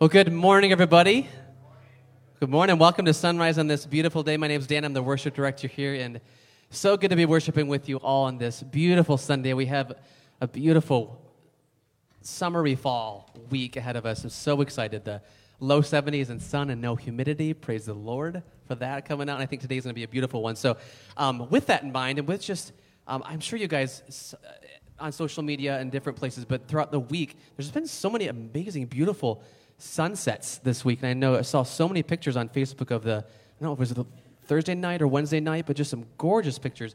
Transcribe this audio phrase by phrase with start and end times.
[0.00, 1.28] Well, good morning, everybody.
[2.38, 2.78] Good morning.
[2.78, 4.38] Welcome to Sunrise on this beautiful day.
[4.38, 4.86] My name is Dan.
[4.86, 6.22] I'm the worship director here, and
[6.70, 9.52] so good to be worshiping with you all on this beautiful Sunday.
[9.52, 9.92] We have
[10.40, 11.20] a beautiful
[12.22, 14.24] summery fall week ahead of us.
[14.24, 15.04] I'm so excited.
[15.04, 15.20] The
[15.58, 17.52] low 70s and sun and no humidity.
[17.52, 19.34] Praise the Lord for that coming out.
[19.34, 20.56] And I think today's going to be a beautiful one.
[20.56, 20.78] So,
[21.18, 22.72] um, with that in mind, and with just,
[23.06, 24.48] um, I'm sure you guys uh,
[24.98, 28.86] on social media and different places, but throughout the week, there's been so many amazing,
[28.86, 29.42] beautiful
[29.80, 31.00] sunsets this week.
[31.02, 33.72] And I know I saw so many pictures on Facebook of the, I don't know
[33.72, 34.06] if it was the
[34.44, 36.94] Thursday night or Wednesday night, but just some gorgeous pictures.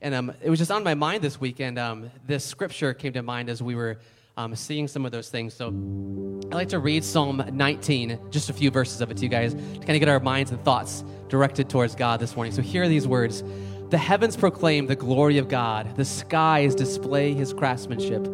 [0.00, 3.12] And um, it was just on my mind this week, and um, this scripture came
[3.14, 3.98] to mind as we were
[4.36, 5.54] um, seeing some of those things.
[5.54, 9.28] So I'd like to read Psalm 19, just a few verses of it to you
[9.28, 12.52] guys, to kind of get our minds and thoughts directed towards God this morning.
[12.52, 13.44] So here are these words
[13.90, 18.24] The heavens proclaim the glory of God, the skies display his craftsmanship.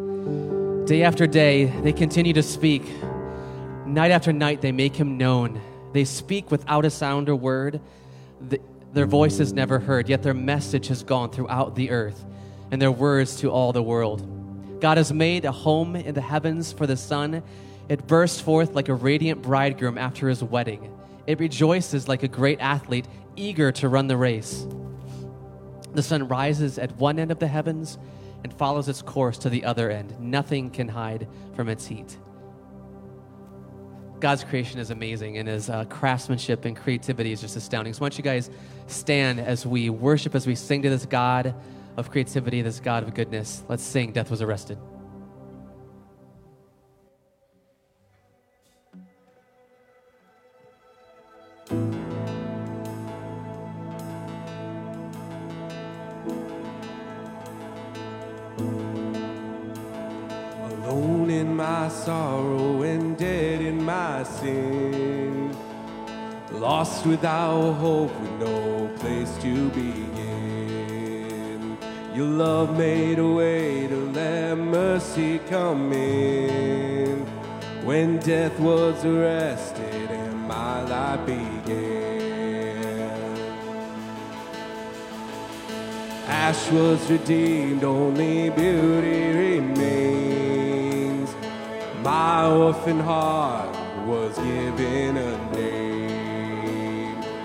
[0.87, 2.83] Day after day, they continue to speak
[3.91, 5.59] Night after night, they make him known.
[5.91, 7.81] They speak without a sound or word.
[8.39, 8.61] The,
[8.93, 12.23] their voice is never heard, yet their message has gone throughout the earth,
[12.71, 14.79] and their words to all the world.
[14.79, 17.43] God has made a home in the heavens for the sun.
[17.89, 20.89] It bursts forth like a radiant bridegroom after his wedding.
[21.27, 24.65] It rejoices like a great athlete, eager to run the race.
[25.93, 27.97] The sun rises at one end of the heavens
[28.45, 30.17] and follows its course to the other end.
[30.17, 32.15] Nothing can hide from its heat.
[34.21, 37.93] God's creation is amazing, and His uh, craftsmanship and creativity is just astounding.
[37.93, 38.51] So, why don't you guys
[38.85, 41.55] stand as we worship, as we sing to this God
[41.97, 43.63] of creativity, this God of goodness?
[43.67, 44.77] Let's sing Death Was Arrested.
[60.63, 65.55] Alone in my sorrow and dead my sin.
[66.51, 71.77] Lost without hope with no place to begin.
[72.13, 77.25] Your love made a way to let mercy come in.
[77.85, 82.01] When death was arrested and my life began.
[86.27, 91.33] Ash was redeemed, only beauty remains.
[92.03, 93.75] My orphan heart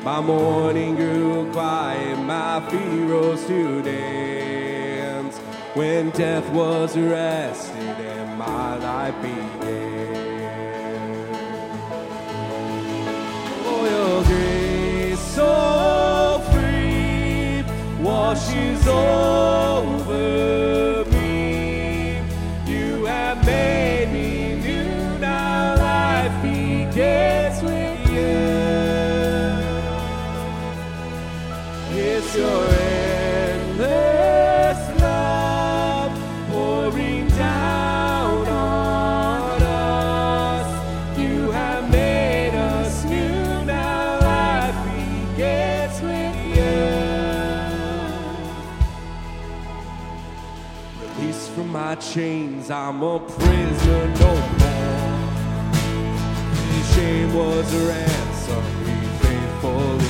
[0.06, 5.37] My morning grew quiet, my feet rose to dance.
[5.75, 10.47] When death was arrested and my life began.
[13.66, 17.65] Oh, your grace so free
[18.00, 20.85] washes over
[52.16, 55.20] chains, I'm a prisoner no more.
[56.72, 60.06] His shame was a ransom we faithfully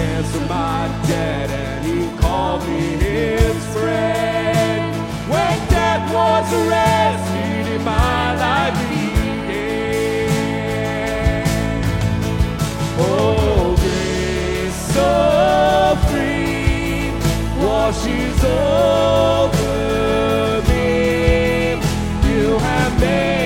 [0.00, 4.94] cancer, my debt, and he called me his friend.
[5.32, 9.84] When death was arrested in my life began.
[12.98, 15.10] Oh, grace so
[16.08, 17.12] free
[17.62, 19.82] washes over
[20.70, 20.88] me.
[22.28, 23.39] You have made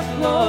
[0.00, 0.41] glory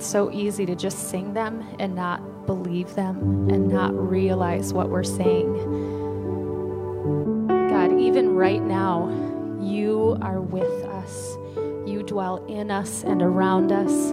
[0.00, 4.88] it's so easy to just sing them and not believe them and not realize what
[4.88, 5.52] we're saying.
[7.68, 9.10] God, even right now,
[9.60, 11.36] you are with us.
[11.86, 14.12] You dwell in us and around us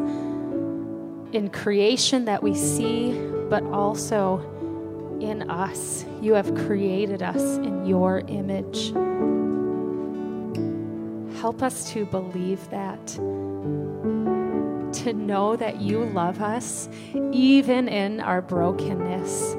[1.31, 3.13] in creation that we see,
[3.49, 4.39] but also
[5.21, 6.03] in us.
[6.19, 8.91] You have created us in your image.
[11.39, 13.17] Help us to believe that
[14.93, 16.89] to know that you love us,
[17.31, 19.53] even in our brokenness.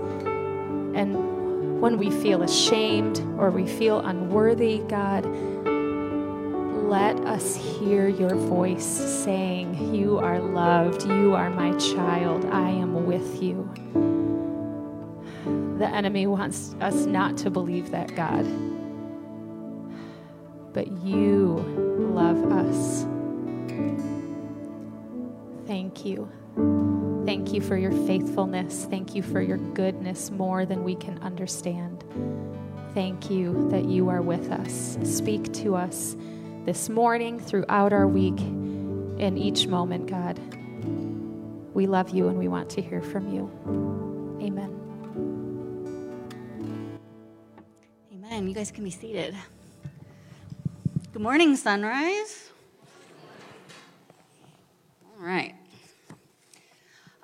[0.94, 5.24] And when we feel ashamed or we feel unworthy, God,
[6.88, 13.06] let us hear your voice saying, You are loved, you are my child, I am
[13.06, 13.68] with you.
[15.78, 18.44] The enemy wants us not to believe that, God,
[20.72, 21.56] but you
[22.12, 23.06] love us
[25.68, 26.28] thank you.
[27.26, 28.86] Thank you for your faithfulness.
[28.86, 32.02] Thank you for your goodness more than we can understand.
[32.94, 34.96] Thank you that you are with us.
[35.04, 36.16] Speak to us
[36.64, 40.38] this morning, throughout our week, in each moment, God.
[41.74, 43.50] We love you and we want to hear from you.
[44.42, 44.74] Amen.
[48.14, 48.48] Amen.
[48.48, 49.36] You guys can be seated.
[51.12, 52.48] Good morning, sunrise.
[55.04, 55.57] All right.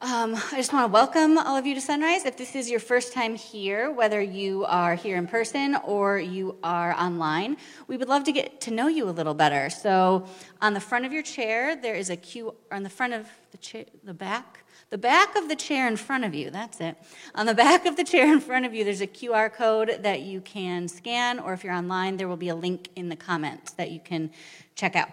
[0.04, 2.26] Um, I just want to welcome all of you to Sunrise.
[2.26, 6.58] If this is your first time here, whether you are here in person or you
[6.62, 7.56] are online,
[7.88, 9.70] we would love to get to know you a little better.
[9.70, 10.26] So,
[10.60, 12.54] on the front of your chair, there is a Q.
[12.70, 16.24] On the front of the chair, the back, the back of the chair in front
[16.24, 16.50] of you.
[16.50, 16.98] That's it.
[17.34, 20.20] On the back of the chair in front of you, there's a QR code that
[20.20, 23.72] you can scan, or if you're online, there will be a link in the comments
[23.72, 24.30] that you can
[24.74, 25.08] check out.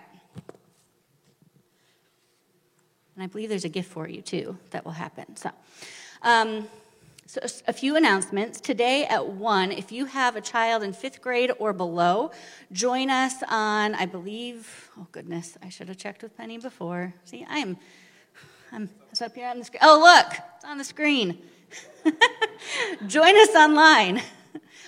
[3.21, 5.35] And I believe there's a gift for you too that will happen.
[5.35, 5.51] So,
[6.23, 6.67] um,
[7.27, 8.59] so a few announcements.
[8.59, 12.31] Today at 1, if you have a child in fifth grade or below,
[12.71, 17.13] join us on, I believe, oh goodness, I should have checked with Penny before.
[17.23, 17.77] See, I'm,
[18.71, 19.81] I'm, it's up here on the screen.
[19.83, 21.37] Oh, look, it's on the screen.
[23.05, 24.23] join us online.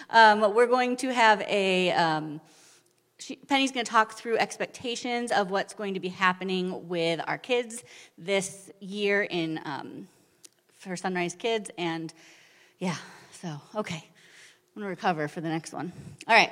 [0.09, 2.39] Um, we're going to have a, um,
[3.23, 7.37] she, Penny's going to talk through expectations of what's going to be happening with our
[7.37, 7.83] kids
[8.17, 10.07] this year in um,
[10.77, 12.13] for Sunrise Kids, and
[12.79, 12.97] yeah,
[13.31, 15.93] so okay, I'm going to recover for the next one.
[16.27, 16.51] All right,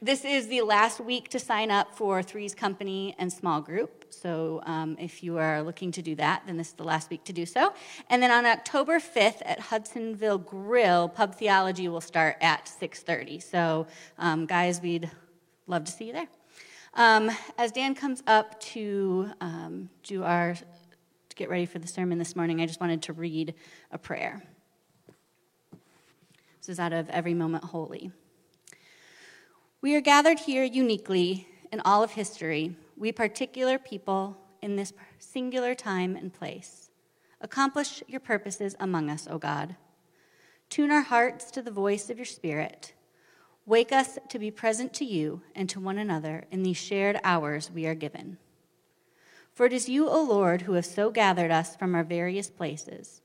[0.00, 4.06] this is the last week to sign up for Three's Company and small group.
[4.10, 7.24] So um, if you are looking to do that, then this is the last week
[7.24, 7.74] to do so.
[8.08, 13.42] And then on October 5th at Hudsonville Grill, Pub Theology will start at 6:30.
[13.42, 15.10] So um, guys, we'd
[15.68, 16.28] love to see you there.
[16.94, 22.18] Um, as Dan comes up to um, do our to get ready for the sermon
[22.18, 23.54] this morning, I just wanted to read
[23.92, 24.42] a prayer.
[26.60, 28.10] This is out of Every Moment Holy.
[29.82, 35.74] We are gathered here uniquely in all of history, we particular people in this singular
[35.74, 36.90] time and place.
[37.40, 39.76] Accomplish your purposes among us, O God.
[40.70, 42.94] Tune our hearts to the voice of your Spirit.
[43.68, 47.70] Wake us to be present to you and to one another in these shared hours
[47.70, 48.38] we are given.
[49.52, 53.20] For it is you, O Lord, who have so gathered us from our various places,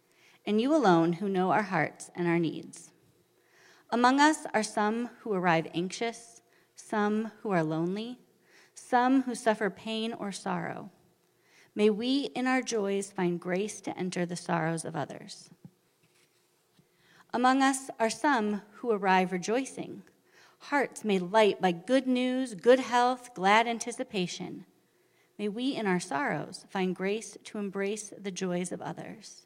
[0.45, 2.91] and you alone who know our hearts and our needs.
[3.89, 6.41] Among us are some who arrive anxious,
[6.75, 8.19] some who are lonely,
[8.75, 10.89] some who suffer pain or sorrow.
[11.73, 15.51] May we in our joys find grace to enter the sorrows of others.
[17.33, 20.03] Among us are some who arrive rejoicing,
[20.63, 24.65] hearts made light by good news, good health, glad anticipation.
[25.37, 29.45] May we in our sorrows find grace to embrace the joys of others.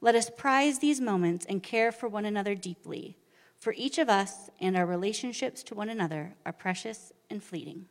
[0.00, 3.16] Let us prize these moments and care for one another deeply,
[3.58, 7.86] for each of us and our relationships to one another are precious and fleeting.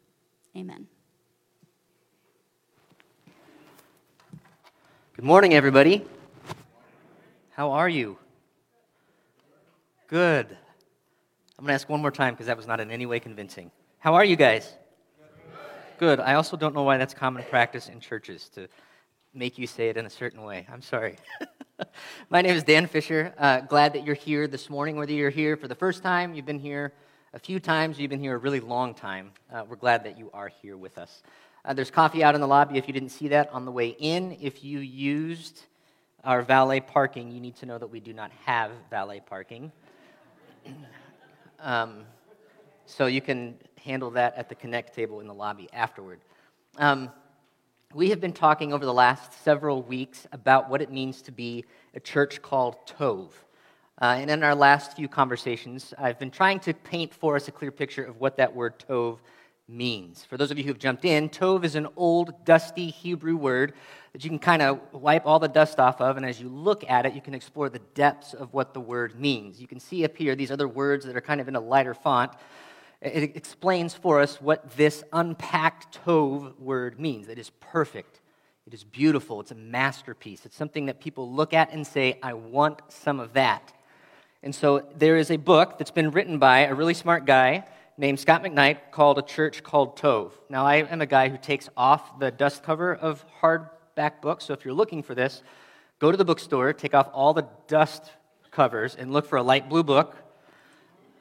[0.56, 0.88] Amen.
[5.15, 6.06] Good morning, everybody.
[7.50, 8.19] How are you?
[10.08, 10.56] Good.
[11.60, 13.72] I'm going to ask one more time because that was not in any way convincing.
[13.98, 14.76] How are you guys?
[15.98, 16.20] Good.
[16.20, 18.67] I also don't know why that's common practice in churches to
[19.34, 20.67] make you say it in a certain way.
[20.72, 21.15] I'm sorry.
[22.30, 23.34] My name is Dan Fisher.
[23.39, 26.46] Uh, glad that you're here this morning, whether you're here for the first time, you've
[26.46, 26.93] been here
[27.34, 29.32] a few times, you've been here a really long time.
[29.52, 31.24] Uh, we're glad that you are here with us.
[31.65, 33.96] Uh, there's coffee out in the lobby if you didn't see that on the way
[33.98, 34.38] in.
[34.39, 35.63] If you used
[36.24, 39.72] our valet parking, you need to know that we do not have valet parking.
[41.60, 42.04] um,
[42.86, 46.20] so you can handle that at the Connect table in the lobby afterward.
[46.78, 47.10] Um,
[47.93, 51.65] we have been talking over the last several weeks about what it means to be
[51.96, 53.30] a church called Tov.
[54.00, 57.52] Uh, and in our last few conversations, I've been trying to paint for us a
[57.52, 59.20] clear picture of what that word Tov
[59.67, 60.23] means.
[60.23, 63.73] For those of you who've jumped in, Tov is an old, dusty Hebrew word
[64.13, 66.89] that you can kind of wipe all the dust off of, and as you look
[66.89, 69.60] at it, you can explore the depths of what the word means.
[69.60, 71.93] You can see up here these other words that are kind of in a lighter
[71.93, 72.32] font.
[73.01, 77.27] It explains for us what this unpacked Tov word means.
[77.27, 78.21] It is perfect.
[78.65, 79.39] It is beautiful.
[79.41, 80.45] It's a masterpiece.
[80.45, 83.73] It's something that people look at and say, I want some of that.
[84.41, 87.65] And so there is a book that's been written by a really smart guy
[88.00, 90.32] named Scot McKnight called A Church Called Tov.
[90.50, 94.54] Now, I am a guy who takes off the dust cover of hardback books, so
[94.54, 95.42] if you're looking for this,
[95.98, 98.12] go to the bookstore, take off all the dust
[98.52, 100.16] covers, and look for a light blue book.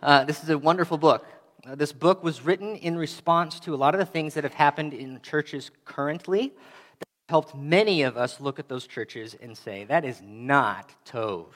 [0.02, 1.26] Uh, this is a wonderful book.
[1.66, 4.54] Uh, this book was written in response to a lot of the things that have
[4.54, 6.52] happened in churches currently
[6.98, 11.46] that helped many of us look at those churches and say, that is not Tov.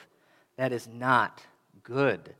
[0.57, 1.43] That is not
[1.83, 2.33] good.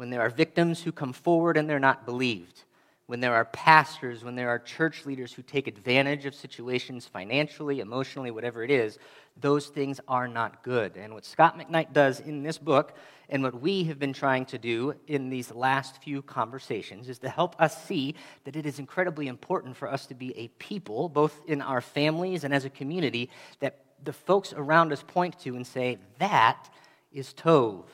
[0.00, 2.64] When there are victims who come forward and they're not believed,
[3.04, 7.80] when there are pastors, when there are church leaders who take advantage of situations financially,
[7.80, 8.98] emotionally, whatever it is,
[9.38, 10.96] those things are not good.
[10.96, 12.96] And what Scot McKnight does in this book,
[13.28, 17.28] and what we have been trying to do in these last few conversations, is to
[17.28, 21.42] help us see that it is incredibly important for us to be a people, both
[21.46, 25.66] in our families and as a community, that the folks around us point to and
[25.66, 26.70] say, that
[27.12, 27.84] is Tov.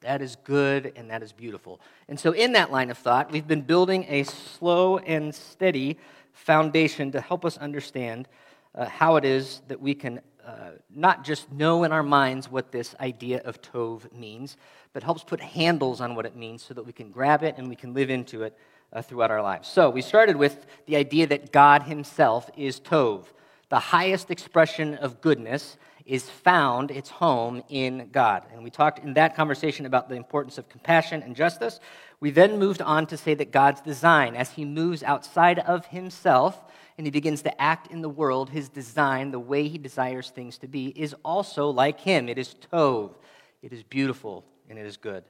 [0.00, 1.80] That is good and that is beautiful.
[2.08, 5.98] And so, in that line of thought, we've been building a slow and steady
[6.32, 8.28] foundation to help us understand
[8.74, 12.70] uh, how it is that we can uh, not just know in our minds what
[12.70, 14.58] this idea of Tov means,
[14.92, 17.68] but helps put handles on what it means so that we can grab it and
[17.68, 18.56] we can live into it
[18.92, 19.66] uh, throughout our lives.
[19.66, 23.24] So, we started with the idea that God Himself is Tov,
[23.70, 28.44] the highest expression of goodness is found, its home in God.
[28.52, 31.80] And we talked in that conversation about the importance of compassion and justice.
[32.20, 36.62] We then moved on to say that God's design, as he moves outside of himself
[36.96, 40.58] and he begins to act in the world, his design, the way he desires things
[40.58, 42.28] to be, is also like him.
[42.28, 43.14] It is Tov,
[43.60, 45.24] it is beautiful, and it is good.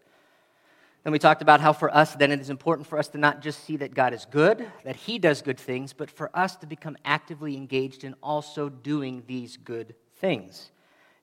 [1.07, 3.41] Then we talked about how for us, then it is important for us to not
[3.41, 6.67] just see that God is good, that He does good things, but for us to
[6.67, 10.71] become actively engaged in also doing these good things.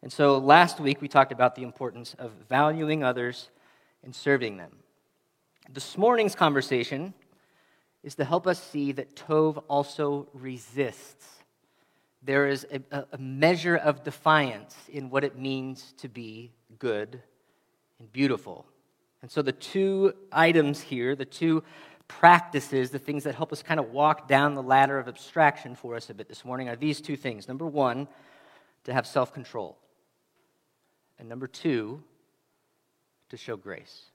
[0.01, 3.49] And so last week we talked about the importance of valuing others
[4.03, 4.71] and serving them.
[5.71, 7.13] This morning's conversation
[8.03, 11.25] is to help us see that Tov also resists.
[12.21, 17.21] There is a, a, measure of defiance in what it means to be good
[17.99, 18.65] and beautiful.
[19.21, 21.63] And so the two items here, the two
[22.09, 25.95] practices, the things that help us kind of walk down the ladder of abstraction for
[25.95, 27.47] us a bit this morning, are these two things.
[27.47, 28.07] Number one,
[28.85, 29.77] to have self control.
[31.19, 32.03] And number two,
[33.29, 34.11] to show grace.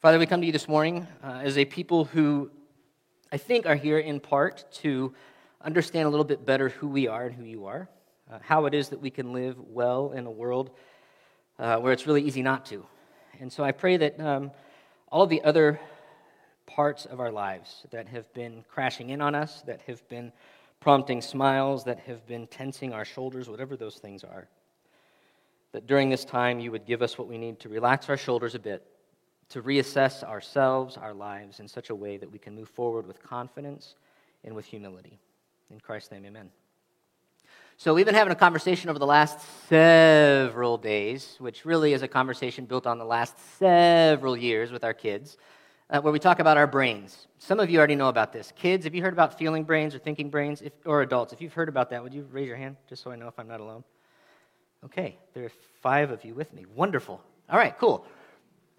[0.00, 2.50] Father, we come to you this morning uh, as a people who
[3.30, 5.14] I think are here in part to
[5.60, 7.88] understand a little bit better who we are and who you are,
[8.30, 10.70] uh, how it is that we can live well in a world
[11.58, 12.84] uh, where it's really easy not to.
[13.40, 14.50] And so I pray that um,
[15.08, 15.80] all of the other
[16.66, 20.32] parts of our lives that have been crashing in on us, that have been
[20.82, 24.48] prompting smiles that have been tensing our shoulders, whatever those things are.
[25.70, 28.56] That during this time, you would give us what we need to relax our shoulders
[28.56, 28.84] a bit,
[29.50, 33.22] to reassess ourselves, our lives, in such a way that we can move forward with
[33.22, 33.94] confidence
[34.42, 35.20] and with humility.
[35.70, 36.50] In Christ's name, amen.
[37.76, 42.08] So, we've been having a conversation over the last several days, which really is a
[42.08, 45.36] conversation built on the last several years with our kids
[45.90, 47.26] uh, where we talk about our brains.
[47.38, 48.52] Some of you already know about this.
[48.56, 50.62] Kids, have you heard about feeling brains or thinking brains?
[50.62, 53.10] If, or adults, if you've heard about that, would you raise your hand just so
[53.10, 53.84] I know if I'm not alone?
[54.84, 56.64] Okay, there are five of you with me.
[56.74, 57.20] Wonderful.
[57.48, 58.04] All right, cool.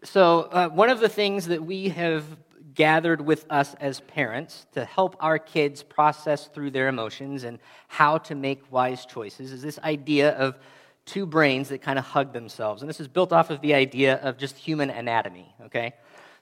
[0.04, 2.26] So, uh, one of the things that we have
[2.74, 8.18] gathered with us as parents to help our kids process through their emotions and how
[8.18, 10.58] to make wise choices is this idea of
[11.06, 12.82] two brains that kind of hug themselves.
[12.82, 15.94] And this is built off of the idea of just human anatomy, okay?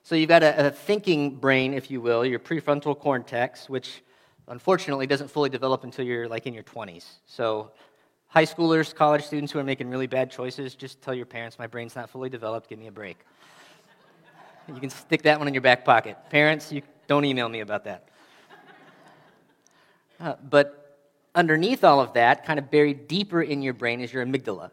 [0.04, 4.04] So you've got a, a, thinking brain, if you will, your prefrontal cortex, which
[4.48, 7.06] unfortunately doesn't fully develop until you're like in your 20s.
[7.28, 7.72] So
[8.28, 11.68] high schoolers, college students who are making really bad choices, just tell your parents, my
[11.68, 13.18] brain's not fully developed, give me a break.
[14.68, 16.18] You can stick that one in your back pocket.
[16.30, 18.08] Parents, you don't email me about that.
[20.20, 21.00] Uh, but
[21.36, 24.72] underneath all of that, kind of buried deeper in your brain, is your amygdala.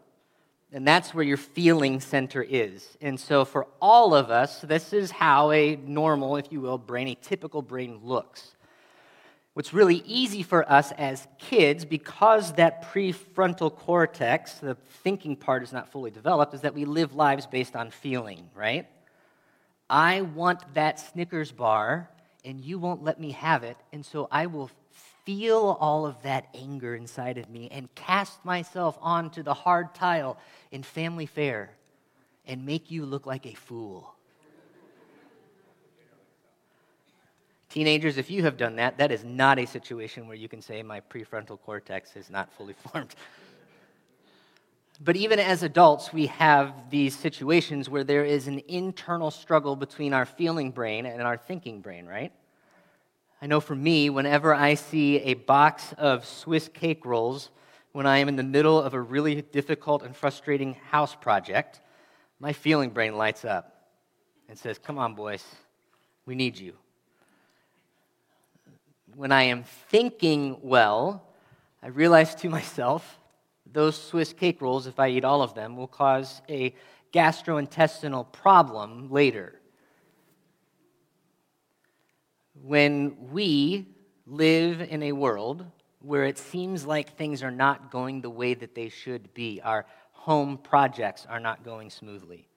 [0.71, 2.95] And that's where your feeling center is.
[3.01, 7.07] And so, for all of us, this is how a normal, if you will, brain,
[7.07, 8.55] a typical brain looks.
[9.53, 15.73] What's really easy for us as kids, because that prefrontal cortex, the thinking part, is
[15.73, 18.87] not fully developed, is that we live lives based on feeling, right?
[19.89, 22.09] I want that Snickers bar,
[22.45, 24.69] and you won't let me have it, and so I will
[25.29, 30.39] feel all of that anger inside of me and cast myself onto the hard tile
[30.71, 31.69] in family fare
[32.47, 34.15] and make you look like a fool.
[37.69, 40.81] Teenagers, if you have done that, that is not a situation where you can say,
[40.81, 43.13] My prefrontal cortex is not fully formed.
[44.99, 50.11] But even as adults, we have these situations where there is an internal struggle between
[50.11, 52.31] our feeling brain and our thinking brain, right?
[53.41, 57.51] I know for me, whenever I see a box of Swiss cake rolls
[57.93, 61.79] when I am in the middle of a really difficult and frustrating house project,
[62.41, 63.87] my feeling brain lights up
[64.49, 65.45] and says, Come on, boys,
[66.25, 66.73] we need you.
[69.15, 71.23] When I am thinking well,
[71.81, 73.19] I realize to myself,
[73.71, 76.75] those Swiss cake rolls, if I eat all of them, will cause a
[77.13, 79.58] gastrointestinal problem later.
[82.63, 83.87] When we
[84.25, 85.65] live in a world
[86.01, 89.85] where it seems like things are not going the way that they should be, our
[90.11, 92.47] home projects are not going smoothly.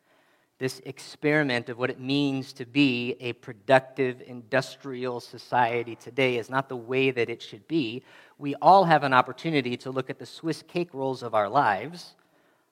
[0.59, 6.69] This experiment of what it means to be a productive industrial society today is not
[6.69, 8.03] the way that it should be.
[8.39, 12.15] We all have an opportunity to look at the Swiss cake rolls of our lives,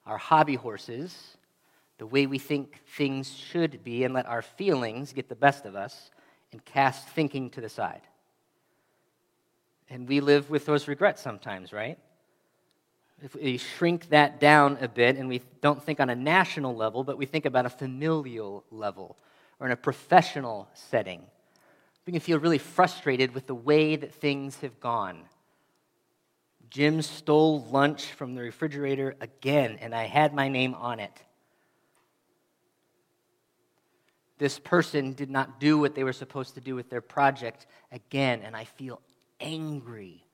[0.05, 1.37] our hobby horses,
[1.97, 5.75] the way we think things should be, and let our feelings get the best of
[5.75, 6.11] us
[6.51, 8.01] and cast thinking to the side.
[9.89, 11.97] And we live with those regrets sometimes, right?
[13.21, 17.03] If we shrink that down a bit and we don't think on a national level,
[17.03, 19.17] but we think about a familial level
[19.59, 21.21] or in a professional setting,
[22.05, 25.21] we can feel really frustrated with the way that things have gone.
[26.69, 31.11] Jim stole lunch from the refrigerator again, and I had my name on it.
[34.41, 38.41] This person did not do what they were supposed to do with their project again,
[38.43, 38.99] and I feel
[39.39, 40.25] angry.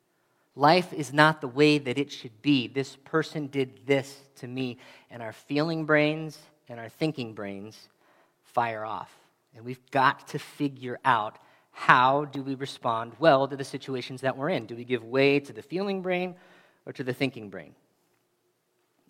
[0.56, 2.70] Life is not the way that it should be.
[2.70, 4.78] This person did this to me,
[5.12, 6.40] and our feeling brains
[6.70, 7.90] and our thinking brains
[8.46, 9.14] fire off.
[9.54, 11.38] And we've got to figure out
[11.74, 14.68] how do we respond well to the situations that we're in?
[14.68, 16.36] Do we give way to the feeling brain
[16.86, 17.76] or to the thinking brain?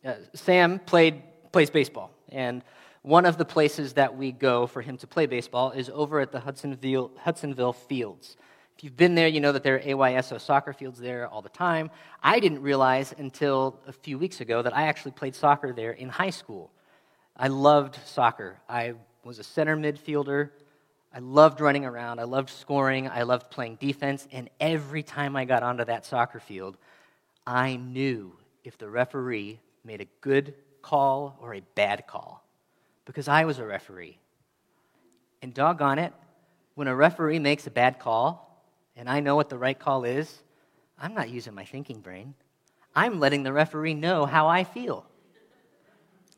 [0.04, 2.64] Uh, Sam played, plays baseball, and
[3.08, 6.34] one of the places that we go for him to play baseball is over at
[6.34, 8.36] the Hudsonville, Hudsonville Fields.
[8.78, 11.48] If you've been there, you know that there are AYSO soccer fields there all the
[11.48, 11.90] time.
[12.22, 16.10] I didn't realize until a few weeks ago that I actually played soccer there in
[16.10, 16.70] high school.
[17.38, 18.58] I loved soccer.
[18.68, 20.50] I was a center midfielder.
[21.14, 22.20] I loved running around.
[22.20, 23.08] I loved scoring.
[23.08, 24.28] I loved playing defense.
[24.34, 26.76] And every time I got onto that soccer field,
[27.46, 28.34] I knew
[28.66, 32.44] if the referee made a good call or a bad call
[33.08, 34.20] because I was a referee.
[35.42, 36.14] And doggone it,
[36.76, 38.64] when a referee makes a bad call,
[38.96, 40.44] and I know what the right call is,
[41.00, 42.36] I'm not using my thinking brain.
[42.96, 45.06] I'm letting the referee know how I feel.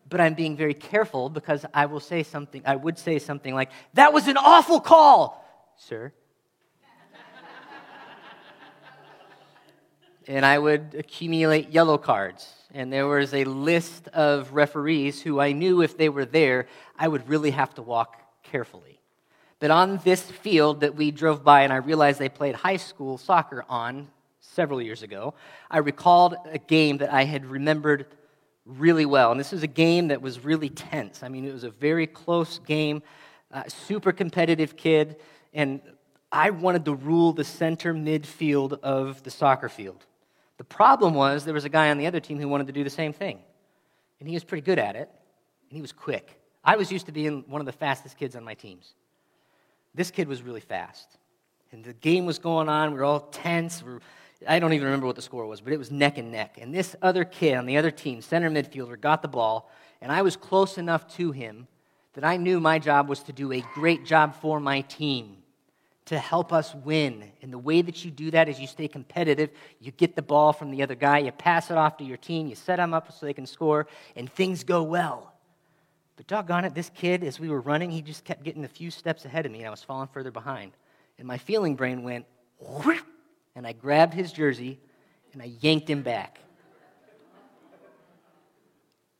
[0.07, 3.71] But I'm being very careful because I will say something, I would say something like,
[3.95, 5.43] That was an awful call,
[5.77, 6.13] sir.
[10.29, 12.53] And I would accumulate yellow cards.
[12.71, 17.07] And there was a list of referees who I knew if they were there, I
[17.07, 18.99] would really have to walk carefully
[19.59, 23.17] But on this field that we drove by and I realized they played high school
[23.17, 24.07] soccer on
[24.39, 25.33] several years ago,
[25.69, 28.05] I recalled a game that I had remembered
[28.65, 29.31] really well.
[29.31, 31.23] And this was a game that was really tense.
[31.23, 33.01] I mean, it was a very close game,
[33.51, 35.17] uh, super competitive kid,
[35.53, 35.81] and
[36.31, 40.05] I wanted to rule the center midfield of the soccer field.
[40.59, 42.83] The problem was there was a guy on the other team who wanted to do
[42.83, 43.39] the same thing,
[44.19, 45.09] and he was pretty good at it,
[45.69, 46.39] and he was quick.
[46.63, 48.93] I was used to being one of the fastest kids on my teams.
[49.95, 51.07] This kid was really fast.
[51.71, 52.91] And the game was going on.
[52.91, 53.81] We were all tense.
[53.81, 53.99] We
[54.47, 56.57] I don't even remember what the score was, but it was neck and neck.
[56.61, 59.69] And this other kid on the other team, center midfielder, got the ball,
[60.01, 61.67] and I was close enough to him
[62.13, 65.37] that I knew my job was to do a great job for my team,
[66.09, 67.23] to help us win.
[67.43, 69.51] And the way that you do that is you stay competitive.
[69.79, 72.47] You get the ball from the other guy, you pass it off to your team,
[72.47, 75.31] you set them up so they can score, and things go well.
[76.17, 78.89] But doggone it, this kid, as we were running, he just kept getting a few
[78.89, 80.71] steps ahead of me, and I was falling further behind.
[81.19, 82.25] And my feeling brain went,
[83.55, 84.79] and I grabbed his jersey
[85.33, 86.39] and I yanked him back.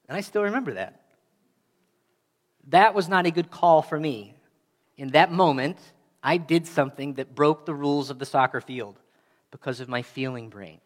[0.08, 1.02] And I still remember that.
[2.70, 4.34] That was not a good call for me.
[4.98, 5.78] In that moment,
[6.22, 9.00] I did something that broke the rules of the soccer field
[9.52, 10.80] because of my feeling brain.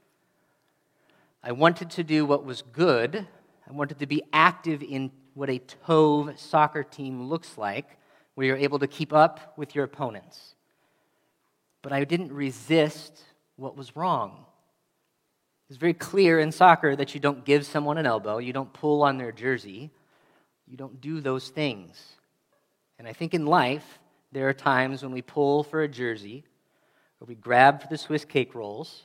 [1.44, 3.28] I wanted to do what was good.
[3.68, 7.98] I wanted to be active in what a Tov soccer team looks like,
[8.36, 10.56] where you're able to keep up with your opponents.
[11.82, 13.22] But I didn't resist
[13.56, 14.46] what was wrong.
[15.70, 19.02] It's very clear in soccer that you don't give someone an elbow, you don't pull
[19.02, 19.90] on their jersey,
[20.68, 22.00] you don't do those things.
[23.00, 24.00] And I think in life,
[24.34, 26.44] there are times when we pull for a jersey,
[27.22, 29.04] or we grab for the Swiss cake rolls,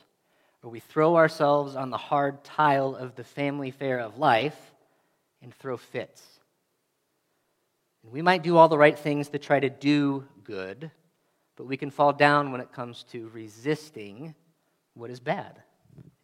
[0.63, 4.57] or we throw ourselves on the hard tile of the family fare of life
[5.41, 6.21] and throw fits.
[8.03, 10.91] And we might do all the right things to try to do good,
[11.55, 14.33] but we can fall down when it comes to resisting
[14.95, 15.61] what is bad.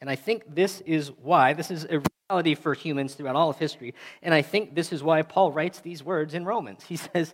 [0.01, 3.57] And I think this is why, this is a reality for humans throughout all of
[3.57, 3.93] history.
[4.21, 6.83] And I think this is why Paul writes these words in Romans.
[6.83, 7.33] He says,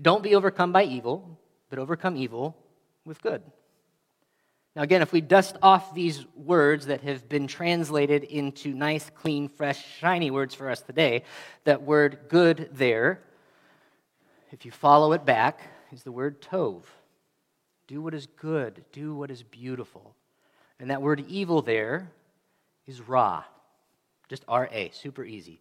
[0.00, 1.38] Don't be overcome by evil,
[1.70, 2.56] but overcome evil
[3.04, 3.42] with good.
[4.74, 9.48] Now, again, if we dust off these words that have been translated into nice, clean,
[9.48, 11.24] fresh, shiny words for us today,
[11.64, 13.20] that word good there,
[14.50, 15.60] if you follow it back,
[15.92, 16.84] is the word tov.
[17.86, 20.14] Do what is good, do what is beautiful.
[20.80, 22.10] And that word evil there
[22.86, 23.44] is ra,
[24.28, 25.60] just R A, super easy.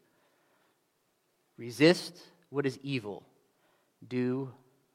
[1.57, 2.17] Resist
[2.49, 3.23] what is evil,
[4.07, 4.51] do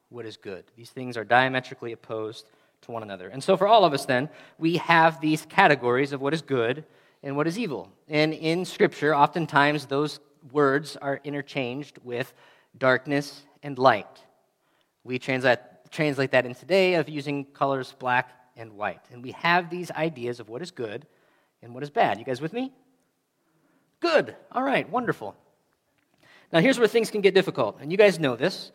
[0.09, 0.63] what is good.
[0.75, 2.49] These things are diametrically opposed
[2.81, 3.29] to one another.
[3.29, 6.85] And so, for all of us, then, we have these categories of what is good
[7.23, 7.91] and what is evil.
[8.07, 10.19] And in Scripture, oftentimes those
[10.51, 12.33] words are interchanged with
[12.77, 14.23] darkness and light.
[15.03, 19.01] We translate, translate that in today of using colors black and white.
[19.11, 21.05] And we have these ideas of what is good
[21.61, 22.19] and what is bad.
[22.19, 22.71] You guys with me?
[23.99, 24.35] Good.
[24.51, 25.35] All right, wonderful.
[26.51, 27.79] Now, here's where things can get difficult.
[27.81, 28.71] And you guys know this.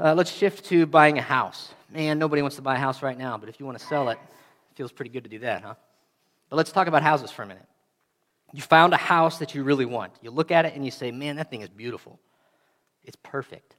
[0.00, 1.74] Uh, let's shift to buying a house.
[1.90, 4.08] Man, nobody wants to buy a house right now, but if you want to sell
[4.08, 5.74] it, it feels pretty good to do that, huh?
[6.48, 7.66] But let's talk about houses for a minute.
[8.54, 10.14] You found a house that you really want.
[10.22, 12.18] You look at it and you say, man, that thing is beautiful.
[13.04, 13.76] It's perfect.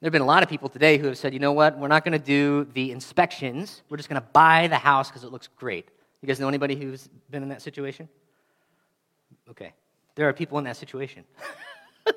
[0.00, 1.88] There have been a lot of people today who have said, you know what, we're
[1.88, 3.80] not going to do the inspections.
[3.88, 5.88] We're just going to buy the house because it looks great.
[6.20, 8.06] You guys know anybody who's been in that situation?
[9.48, 9.72] Okay.
[10.14, 11.24] There are people in that situation.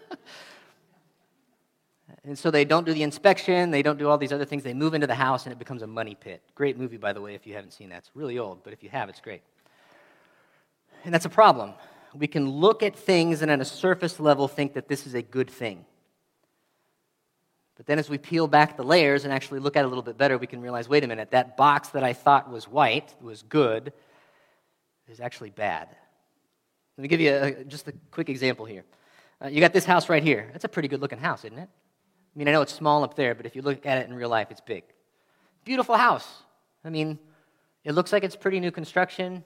[2.25, 4.63] And so they don't do the inspection, they don't do all these other things.
[4.63, 6.41] They move into the house and it becomes a money pit.
[6.55, 7.99] Great movie, by the way, if you haven't seen that.
[7.99, 9.43] It's really old, but if you have, it's great.
[11.03, 11.73] And that's a problem.
[12.15, 15.21] We can look at things and at a surface level think that this is a
[15.21, 15.85] good thing.
[17.77, 20.01] But then as we peel back the layers and actually look at it a little
[20.01, 23.13] bit better, we can realize wait a minute, that box that I thought was white,
[23.21, 23.93] was good,
[25.07, 25.89] is actually bad.
[26.97, 28.83] Let me give you a, just a quick example here.
[29.43, 30.49] Uh, you got this house right here.
[30.53, 31.69] That's a pretty good looking house, isn't it?
[32.35, 34.13] I mean, I know it's small up there, but if you look at it in
[34.13, 34.83] real life, it's big.
[35.63, 36.27] Beautiful house.
[36.83, 37.17] I mean,
[37.83, 39.43] it looks like it's pretty new construction.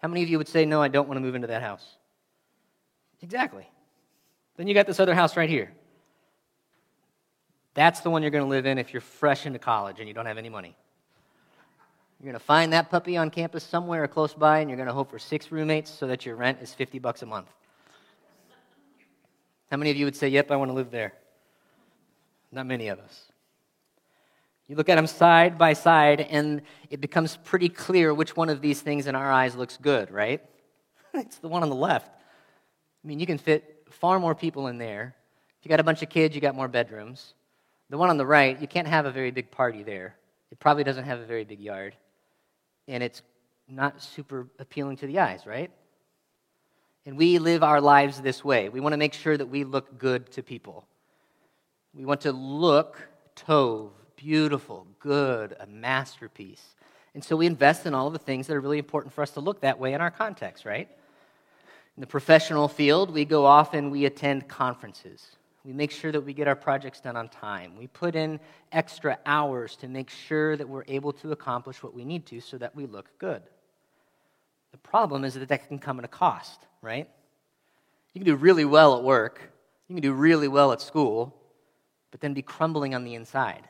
[0.00, 1.84] How many of you would say, no, I don't want to move into that house?
[3.20, 3.68] Exactly.
[4.56, 5.70] Then you got this other house right here.
[7.74, 10.14] That's the one you're going to live in if you're fresh into college and you
[10.14, 10.74] don't have any money.
[12.18, 14.88] You're going to find that puppy on campus somewhere or close by, and you're going
[14.88, 17.48] to hope for six roommates so that your rent is 50 bucks a month.
[19.70, 21.12] How many of you would say, Yep, I want to live there?
[22.50, 23.24] Not many of us.
[24.68, 28.60] You look at them side by side, and it becomes pretty clear which one of
[28.60, 30.42] these things in our eyes looks good, right?
[31.14, 32.10] it's the one on the left.
[33.04, 35.14] I mean, you can fit far more people in there.
[35.58, 37.34] If you got a bunch of kids, you got more bedrooms.
[37.90, 40.16] The one on the right, you can't have a very big party there.
[40.50, 41.96] It probably doesn't have a very big yard.
[42.86, 43.22] And it's
[43.66, 45.70] not super appealing to the eyes, right?
[47.06, 48.68] And we live our lives this way.
[48.68, 50.86] We want to make sure that we look good to people.
[51.94, 52.98] We want to look
[53.34, 56.62] tov, beautiful, good, a masterpiece.
[57.14, 59.30] And so we invest in all of the things that are really important for us
[59.32, 60.88] to look that way in our context, right?
[61.96, 65.36] In the professional field, we go off and we attend conferences.
[65.64, 67.76] We make sure that we get our projects done on time.
[67.76, 68.38] We put in
[68.70, 72.56] extra hours to make sure that we're able to accomplish what we need to so
[72.58, 73.42] that we look good.
[74.72, 77.08] The problem is that that can come at a cost, right?
[78.14, 79.40] You can do really well at work,
[79.88, 81.34] you can do really well at school,
[82.10, 83.68] but then be crumbling on the inside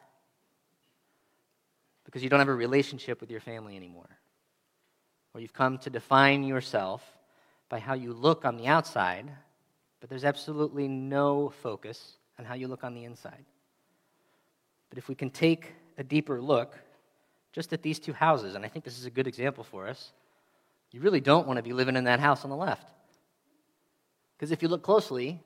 [2.05, 4.09] because you don't have a relationship with your family anymore.
[5.34, 7.03] Or you've come to define yourself
[7.68, 9.30] by how you look on the outside,
[10.01, 13.45] but there's absolutely no focus on how you look on the inside.
[14.89, 16.78] But if we can take a deeper look
[17.53, 20.12] just at these two houses, and I think this is a good example for us,
[20.93, 22.89] you really don't want to be living in that house on the left.
[24.36, 25.41] Because if you look closely,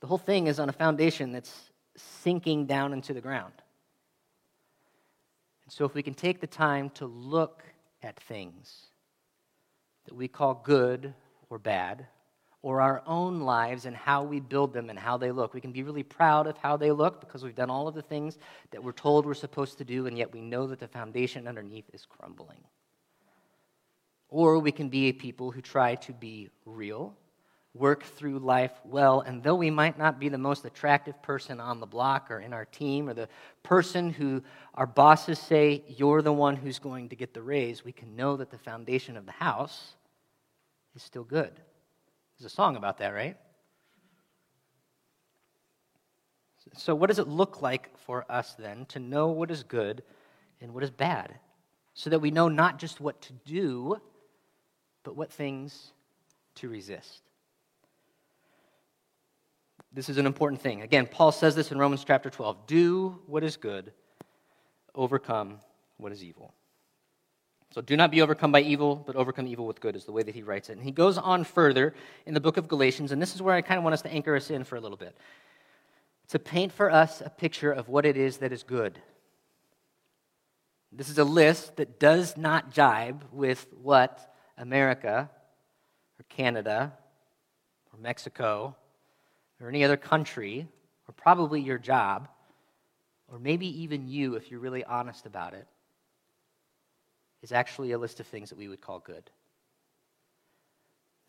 [0.00, 3.54] the whole thing is on a foundation that's sinking down into the ground.
[5.64, 7.62] And so, if we can take the time to look
[8.02, 8.86] at things
[10.06, 11.14] that we call good
[11.48, 12.06] or bad,
[12.62, 15.54] or our own lives and how we build them and how they look.
[15.54, 18.02] We can be really proud of how they look because we've done all of the
[18.02, 18.38] things
[18.70, 21.86] that we're told we're supposed to do, and yet we know that the foundation underneath
[21.92, 22.58] is crumbling.
[24.28, 27.14] Or we can be a people who try to be real
[27.74, 29.20] work through life well.
[29.20, 32.52] And though we might not be the most attractive person on the block or in
[32.52, 33.28] our team or the
[33.62, 34.42] person who
[34.74, 38.36] our bosses say, you're the one who's going to get the raise, we can know
[38.36, 39.94] that the foundation of the house
[40.96, 41.52] is still good.
[42.38, 43.36] There's a song about that, right?
[46.74, 50.02] So, what does it look like for us then to know what is good
[50.60, 51.38] and what is bad?
[51.94, 54.00] So that we know not just what to do,
[55.02, 55.92] but what things
[56.56, 57.29] to resist.
[59.92, 60.82] This is an important thing.
[60.82, 63.92] Again, Paul says this in Romans chapter 12 do what is good,
[64.94, 65.58] overcome
[65.96, 66.54] what is evil.
[67.72, 70.24] So do not be overcome by evil, but overcome evil with good, is the way
[70.24, 70.72] that he writes it.
[70.72, 71.94] And he goes on further
[72.26, 74.12] in the book of Galatians, and this is where I kind of want us to
[74.12, 75.16] anchor us in for a little bit
[76.30, 79.00] to paint for us a picture of what it is that is good.
[80.92, 85.28] This is a list that does not jibe with what America
[86.18, 86.92] or Canada
[87.92, 88.76] or Mexico
[89.60, 90.66] or any other country
[91.08, 92.28] or probably your job
[93.30, 95.66] or maybe even you, if you're really honest about it,
[97.42, 99.30] is actually a list of things that we would call good.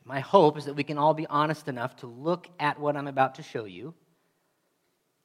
[0.03, 3.07] My hope is that we can all be honest enough to look at what I'm
[3.07, 3.93] about to show you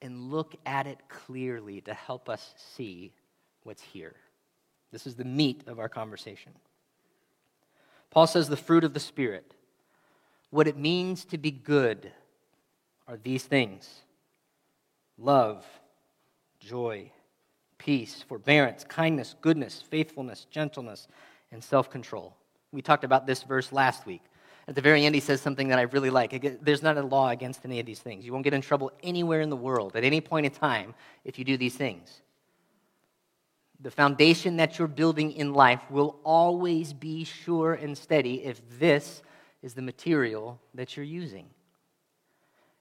[0.01, 3.11] and look at it clearly to help us see
[3.63, 4.15] what's here.
[4.91, 6.51] This is the meat of our conversation.
[8.11, 9.55] Paul says the fruit of the Spirit.
[10.51, 12.11] What it means to be good
[13.07, 14.01] are these things
[15.17, 15.65] love,
[16.59, 17.11] joy,
[17.77, 21.07] peace, forbearance, kindness, goodness, faithfulness, gentleness,
[21.51, 22.35] and self control.
[22.71, 24.21] We talked about this verse last week.
[24.67, 26.59] At the very end, he says something that I really like.
[26.61, 28.25] There's not a law against any of these things.
[28.25, 30.93] You won't get in trouble anywhere in the world at any point in time
[31.23, 32.21] if you do these things.
[33.79, 39.21] The foundation that you're building in life will always be sure and steady if this
[39.61, 41.45] is the material that you're using.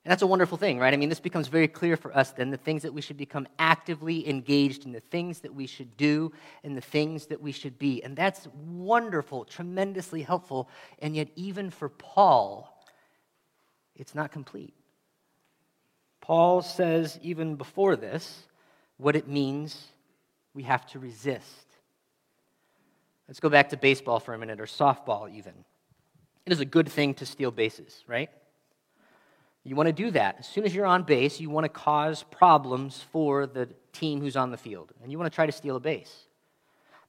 [0.07, 0.95] And that's a wonderful thing, right?
[0.95, 3.49] I mean, this becomes very clear for us then the things that we should become
[3.59, 6.31] actively engaged in, the things that we should do,
[6.63, 8.05] and the things that we should be.
[8.05, 10.69] And that's wonderful, tremendously helpful.
[11.01, 12.81] And yet, even for Paul,
[13.97, 14.75] it's not complete.
[16.21, 18.47] Paul says, even before this,
[18.99, 19.89] what it means
[20.55, 21.67] we have to resist.
[23.27, 25.65] Let's go back to baseball for a minute, or softball, even.
[26.47, 28.31] It is a good thing to steal bases, right?
[29.67, 30.37] You want to do that.
[30.39, 34.37] As soon as you're on base, you want to cause problems for the team who's
[34.37, 36.27] on the field, and you want to try to steal a base.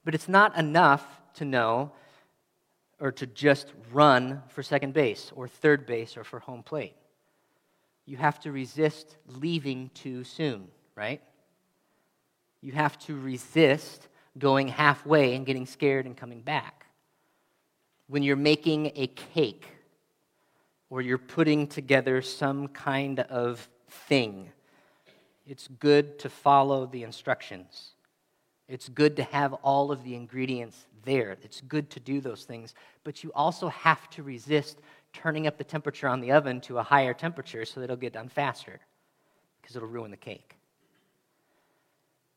[0.03, 1.05] But it's not enough
[1.35, 1.91] to know
[2.99, 6.95] or to just run for second base or third base or for home plate.
[8.07, 11.21] You have to resist leaving too soon, right?
[12.61, 14.07] You have to resist
[14.39, 16.87] going halfway and getting scared and coming back.
[18.07, 19.76] When you're making a cake,
[20.89, 24.49] or you're putting together some kind of thing,
[25.45, 27.91] it's good to follow the instructions.
[28.67, 31.37] It's good to have all of the ingredients there.
[31.41, 32.73] It's good to do those things.
[33.03, 34.79] But you also have to resist
[35.13, 38.13] turning up the temperature on the oven to a higher temperature so that it'll get
[38.13, 38.79] done faster
[39.61, 40.55] because it'll ruin the cake.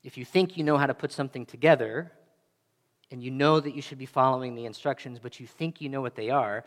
[0.02, 2.10] If you think you know how to put something together
[3.10, 6.00] and you know that you should be following the instructions, but you think you know
[6.00, 6.64] what they are,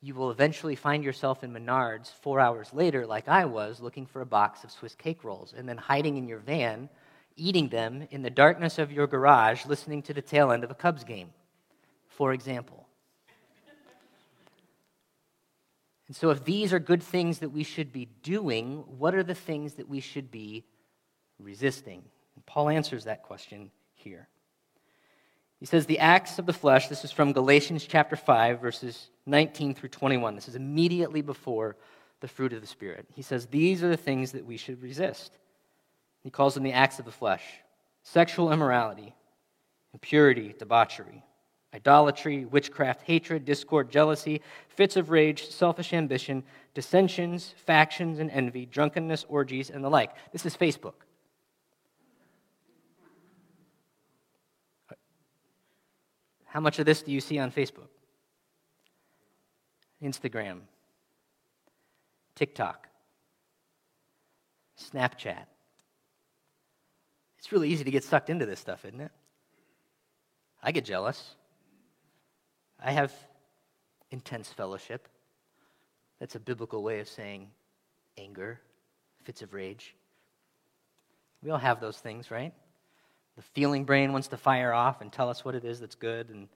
[0.00, 4.20] you will eventually find yourself in Menards four hours later, like I was, looking for
[4.20, 6.88] a box of Swiss cake rolls, and then hiding in your van,
[7.36, 10.74] eating them in the darkness of your garage, listening to the tail end of a
[10.74, 11.30] Cubs game,
[12.08, 12.86] for example.
[16.06, 19.34] And so, if these are good things that we should be doing, what are the
[19.34, 20.64] things that we should be
[21.38, 22.02] resisting?
[22.34, 24.28] And Paul answers that question here.
[25.60, 29.74] He says, The acts of the flesh, this is from Galatians chapter 5, verses 19
[29.74, 30.34] through 21.
[30.34, 31.76] This is immediately before
[32.20, 33.06] the fruit of the Spirit.
[33.14, 35.38] He says, These are the things that we should resist.
[36.22, 37.44] He calls them the acts of the flesh
[38.02, 39.14] sexual immorality,
[39.92, 41.22] impurity, debauchery,
[41.74, 46.42] idolatry, witchcraft, hatred, discord, jealousy, fits of rage, selfish ambition,
[46.74, 50.12] dissensions, factions, and envy, drunkenness, orgies, and the like.
[50.32, 50.94] This is Facebook.
[56.46, 57.88] How much of this do you see on Facebook?
[60.02, 60.60] Instagram,
[62.34, 62.88] TikTok,
[64.78, 65.46] Snapchat.
[67.38, 69.12] It's really easy to get sucked into this stuff, isn't it?
[70.62, 71.34] I get jealous.
[72.82, 73.12] I have
[74.10, 75.08] intense fellowship.
[76.20, 77.48] That's a biblical way of saying
[78.16, 78.60] anger,
[79.24, 79.94] fits of rage.
[81.42, 82.52] We all have those things, right?
[83.36, 86.28] The feeling brain wants to fire off and tell us what it is that's good,
[86.30, 86.48] and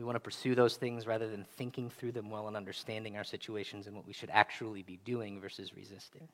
[0.00, 3.24] we want to pursue those things rather than thinking through them well and understanding our
[3.24, 6.26] situations and what we should actually be doing versus resisting.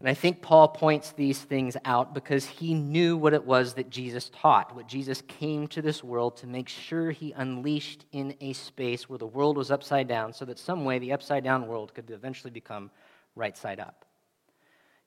[0.00, 3.90] And I think Paul points these things out because he knew what it was that
[3.90, 8.54] Jesus taught, what Jesus came to this world to make sure he unleashed in a
[8.54, 11.92] space where the world was upside down, so that some way the upside down world
[11.94, 12.90] could eventually become
[13.36, 14.06] right side up.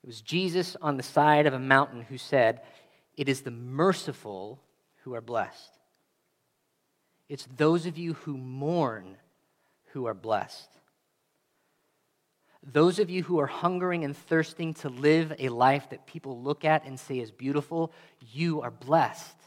[0.03, 2.61] It was Jesus on the side of a mountain who said,
[3.17, 4.61] it is the merciful
[5.03, 5.79] who are blessed.
[7.32, 9.15] It's those of you who mourn
[9.93, 10.67] who are blessed.
[12.61, 16.65] Those of you who are hungering and thirsting to live a life that people look
[16.65, 17.93] at and say is beautiful,
[18.34, 19.38] you are blessed.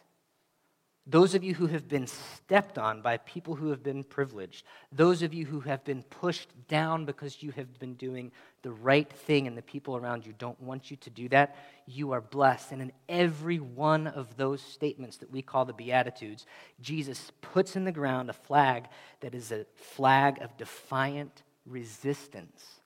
[1.06, 4.64] Those of you who have been stepped on by people who have been privileged.
[4.90, 8.32] Those of you who have been pushed down because you have been doing
[8.62, 11.56] the right thing and the people around you don't want you to do that.
[11.84, 12.72] You are blessed.
[12.72, 16.46] And in every one of those statements that we call the Beatitudes,
[16.80, 18.86] Jesus puts in the ground a flag
[19.20, 22.80] that is a flag of defiant resistance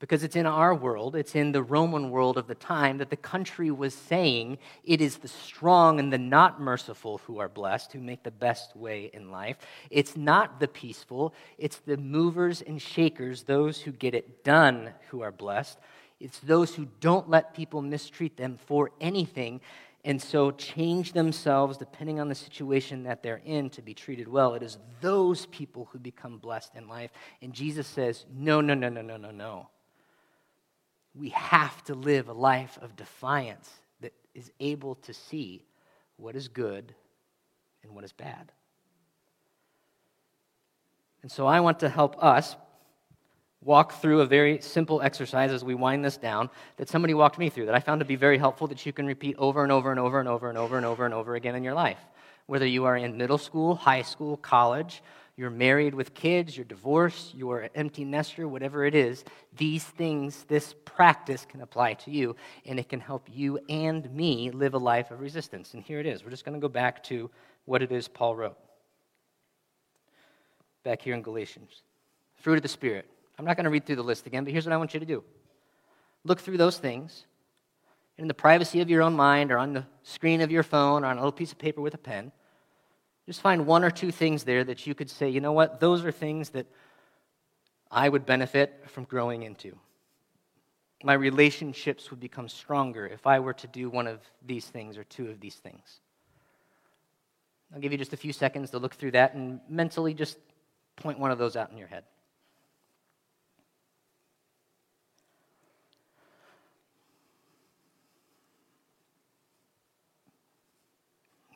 [0.00, 3.16] because it's in our world, it's in the Roman world of the time, that the
[3.16, 8.00] country was saying it is the strong and the not merciful who are blessed, who
[8.00, 9.56] make the best way in life.
[9.90, 15.22] It's not the peaceful, it's the movers and shakers, those who get it done, who
[15.22, 15.78] are blessed.
[16.20, 19.60] It's those who don't let people mistreat them for anything
[20.04, 24.54] and so change themselves depending on the situation that they're in to be treated well.
[24.54, 27.10] It is those people who become blessed in life.
[27.42, 29.68] And Jesus says, no, no, no, no, no, no, no
[31.18, 35.64] we have to live a life of defiance that is able to see
[36.16, 36.94] what is good
[37.82, 38.52] and what is bad.
[41.22, 42.54] And so I want to help us
[43.60, 47.50] walk through a very simple exercise as we wind this down that somebody walked me
[47.50, 49.90] through that I found to be very helpful that you can repeat over and over
[49.90, 51.98] and over and over and over and over and over again in your life.
[52.46, 55.02] Whether you are in middle school, high school, college,
[55.38, 59.24] you're married with kids, you're divorced, you're an empty nester, whatever it is,
[59.56, 62.34] these things, this practice can apply to you,
[62.66, 65.74] and it can help you and me live a life of resistance.
[65.74, 66.24] And here it is.
[66.24, 67.30] We're just going to go back to
[67.66, 68.58] what it is Paul wrote.
[70.82, 71.82] Back here in Galatians.
[72.34, 73.08] Fruit of the Spirit.
[73.38, 75.00] I'm not going to read through the list again, but here's what I want you
[75.00, 75.22] to do
[76.24, 77.26] look through those things
[78.18, 81.06] in the privacy of your own mind or on the screen of your phone or
[81.06, 82.32] on a little piece of paper with a pen.
[83.28, 86.02] Just find one or two things there that you could say, you know what, those
[86.02, 86.64] are things that
[87.90, 89.76] I would benefit from growing into.
[91.04, 95.04] My relationships would become stronger if I were to do one of these things or
[95.04, 96.00] two of these things.
[97.74, 100.38] I'll give you just a few seconds to look through that and mentally just
[100.96, 102.04] point one of those out in your head.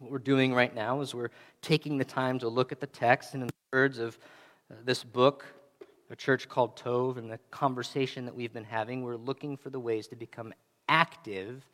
[0.02, 1.30] What we're doing right now is we're
[1.60, 4.18] taking the time to look at the text and in the words of
[4.68, 5.46] uh, this book,
[6.10, 9.78] a church called Tov, and the conversation that we've been having, we're looking for the
[9.78, 10.52] ways to become
[10.88, 11.64] active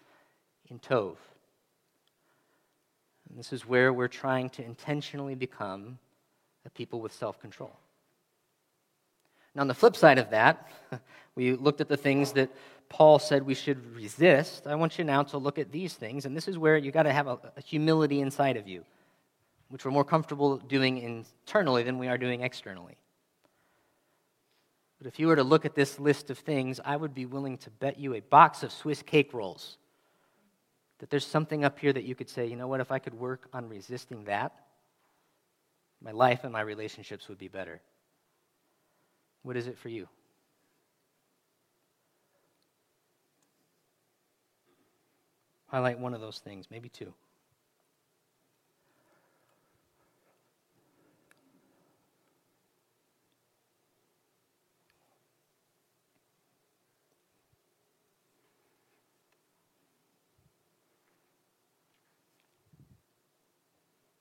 [0.69, 1.17] in Tov.
[3.31, 5.99] And this is where we're trying to intentionally become
[6.67, 7.75] a people with self control.
[9.55, 10.71] Now, on the flip side of that,
[11.35, 12.51] we looked at the things that
[12.89, 16.37] Paul said we should resist, I want you now to look at these things, and
[16.37, 18.85] this is where you got to have a, a, humility inside of you,
[19.69, 22.97] which we're more comfortable doing internally than we are doing externally.
[24.99, 27.59] But if you were to look at this list of things, I would be willing
[27.59, 29.77] to bet you a box of Swiss cake rolls
[30.99, 33.15] that there's something up here that you could say, you know what, if I could
[33.15, 34.53] work on resisting that,
[36.03, 37.81] my life and my relationships would be better.
[39.43, 40.09] What is it for you?
[45.69, 47.13] Highlight one of those things, maybe two.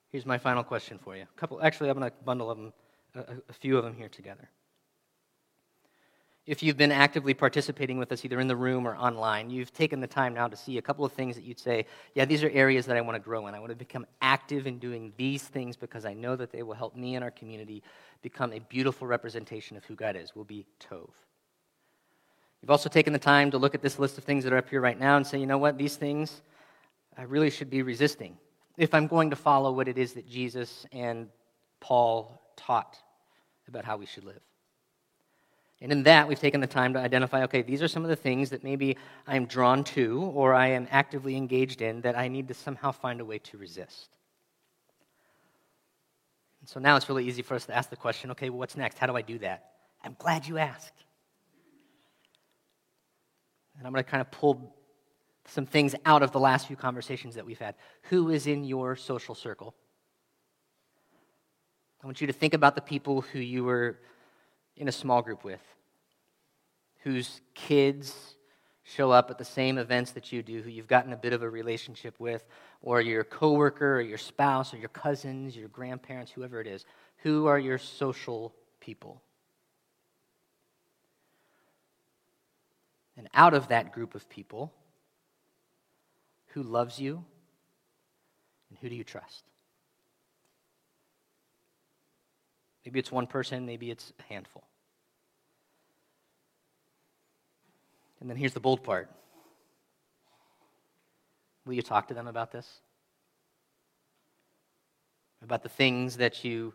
[0.09, 1.23] Here's my final question for you.
[1.23, 2.73] A couple, actually, I'm going to bundle them,
[3.15, 4.49] a, a few of them here together
[6.47, 9.99] if you've been actively participating with us either in the room or online, you've taken
[9.99, 11.85] the time now to see a couple of things that you'd say,
[12.15, 13.53] yeah, these are areas that I want to grow in.
[13.53, 16.73] I want to become active in doing these things because I know that they will
[16.73, 17.83] help me and our community
[18.21, 20.35] become a beautiful representation of who God is.
[20.35, 21.09] We'll be Tov.
[22.61, 24.69] You've also taken the time to look at this list of things that are up
[24.69, 26.41] here right now and say, you know what, these things
[27.17, 28.37] I really should be resisting
[28.77, 31.27] if I'm going to follow what it is that Jesus and
[31.81, 32.97] Paul taught
[33.67, 34.39] about how we should live.
[35.79, 38.15] And in that, we've taken the time to identify okay, these are some of the
[38.15, 38.97] things that maybe
[39.27, 43.21] I'm drawn to or I am actively engaged in that I need to somehow find
[43.21, 44.09] a way to resist.
[46.61, 48.75] And so now it's really easy for us to ask the question okay, well, what's
[48.75, 48.97] next?
[48.97, 49.71] How do I do that?
[50.03, 51.03] I'm glad you asked.
[53.77, 54.75] And I'm going to kind of pull
[55.45, 57.75] some things out of the last few conversations that we've had.
[58.03, 59.75] Who is in your social circle?
[62.01, 63.99] I want you to think about the people who you were
[64.77, 65.61] in a small group with,
[66.99, 68.35] whose kids
[68.83, 71.41] show up at the same events that you do, who you've gotten a bit of
[71.41, 72.45] a relationship with,
[72.81, 76.85] or your coworker, or your spouse, or your cousins, your grandparents, whoever it is.
[77.23, 79.21] Who are your social people?
[83.17, 84.71] And out of that group of people,
[86.47, 87.25] who loves you,
[88.69, 89.43] And who do you trust?
[92.87, 94.63] Maybe it's one person, maybe it's a handful.
[98.21, 99.09] And then here's the bold part
[101.65, 102.79] Will you talk to them about this?
[105.43, 106.73] About the things that you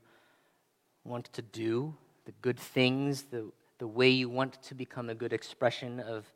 [1.02, 1.94] want to do,
[2.26, 6.30] the good things, the, the way you want to become a good expression of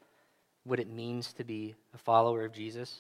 [0.65, 2.99] what it means to be a follower of Jesus?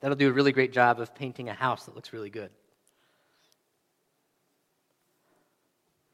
[0.00, 2.50] That'll do a really great job of painting a house that looks really good.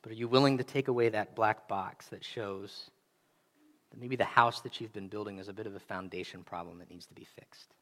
[0.06, 2.90] But are you willing to take away that black box that shows
[3.90, 6.78] that maybe the house that you've been building is a bit of a foundation problem
[6.78, 7.74] that needs to be fixed?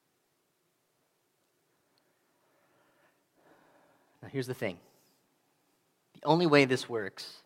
[4.23, 4.79] Now, here's the thing
[6.15, 7.43] the only way this works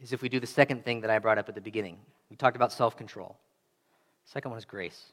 [0.00, 1.98] is if we do the second thing that I brought up at the beginning.
[2.30, 3.36] We talked about self control.
[4.24, 5.06] Second one is grace.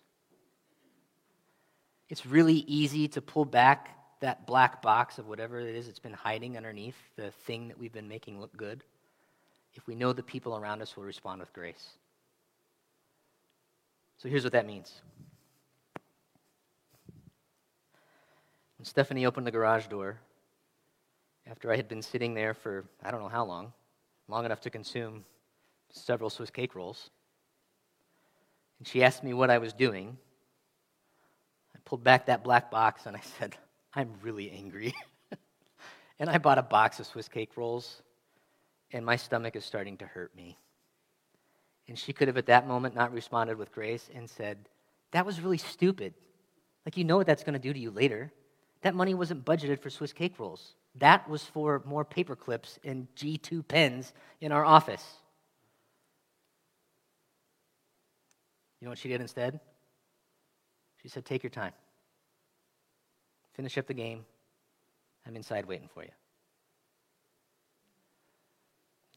[2.10, 6.14] It's really easy to pull back that black box of whatever it is that's been
[6.14, 8.84] hiding underneath the thing that we've been making look good
[9.76, 11.90] if we know the people around us will respond with grace.
[14.18, 15.02] So here's what that means.
[18.78, 20.20] When Stephanie opened the garage door,
[21.48, 23.74] after I had been sitting there for I don't know how long,
[24.28, 25.24] long enough to consume
[25.92, 27.10] several Swiss cake rolls,
[28.80, 30.18] and she asked me what I was doing,
[31.76, 33.58] I pulled back that black box and I said,
[33.94, 34.94] I'm really angry.
[36.20, 38.02] and I bought a box of Swiss cake rolls,
[38.92, 40.58] and my stomach is starting to hurt me.
[41.88, 44.58] And she could have at that moment not responded with grace and said,
[45.12, 46.14] That was really stupid.
[46.86, 48.32] Like, you know what that's going to do to you later.
[48.82, 50.76] That money wasn't budgeted for Swiss cake rolls.
[50.96, 55.04] That was for more paper clips and G2 pens in our office.
[58.80, 59.60] You know what she did instead?
[61.02, 61.74] She said, Take your time.
[63.60, 64.24] Finish up the game.
[65.28, 66.12] I'm inside waiting for you.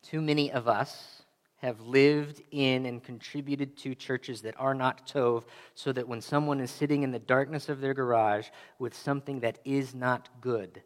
[0.03, 1.23] Too many of us
[1.59, 5.45] have lived in and contributed to churches that are not Tov,
[5.77, 8.49] so that when someone is sitting in the darkness of their garage
[8.81, 10.83] with something that is not good,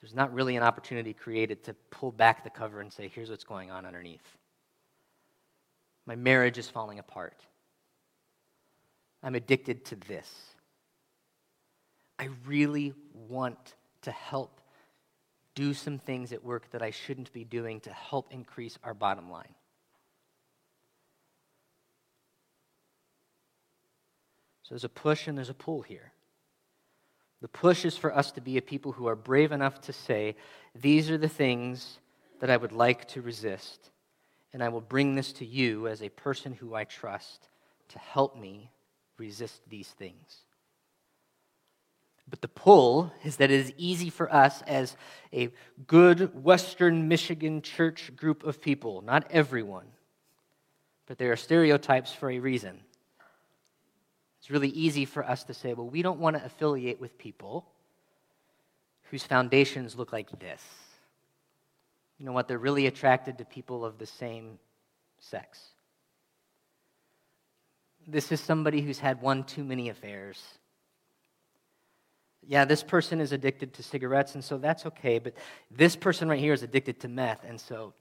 [0.00, 3.42] there's not really an opportunity created to pull back the cover and say, here's what's
[3.42, 4.38] going on underneath.
[6.06, 7.44] My marriage is falling apart.
[9.24, 10.51] I'm addicted to this.
[12.22, 12.94] I really
[13.28, 14.60] want to help
[15.56, 19.28] do some things at work that I shouldn't be doing to help increase our bottom
[19.28, 19.56] line.
[24.62, 26.12] So there's a push and there's a pull here.
[27.40, 30.36] The push is for us to be a people who are brave enough to say,
[30.80, 31.98] These are the things
[32.38, 33.90] that I would like to resist,
[34.52, 37.48] and I will bring this to you as a person who I trust
[37.88, 38.70] to help me
[39.18, 40.44] resist these things.
[42.28, 44.96] But the pull is that it is easy for us as
[45.32, 45.50] a
[45.86, 49.86] good Western Michigan church group of people, not everyone,
[51.06, 52.80] but there are stereotypes for a reason.
[54.38, 57.66] It's really easy for us to say, well, we don't want to affiliate with people
[59.10, 60.62] whose foundations look like this.
[62.18, 62.48] You know what?
[62.48, 64.58] They're really attracted to people of the same
[65.18, 65.60] sex.
[68.06, 70.42] This is somebody who's had one too many affairs
[72.46, 75.34] yeah, this person is addicted to cigarettes, and so that's okay, but
[75.70, 77.92] this person right here is addicted to meth, and so.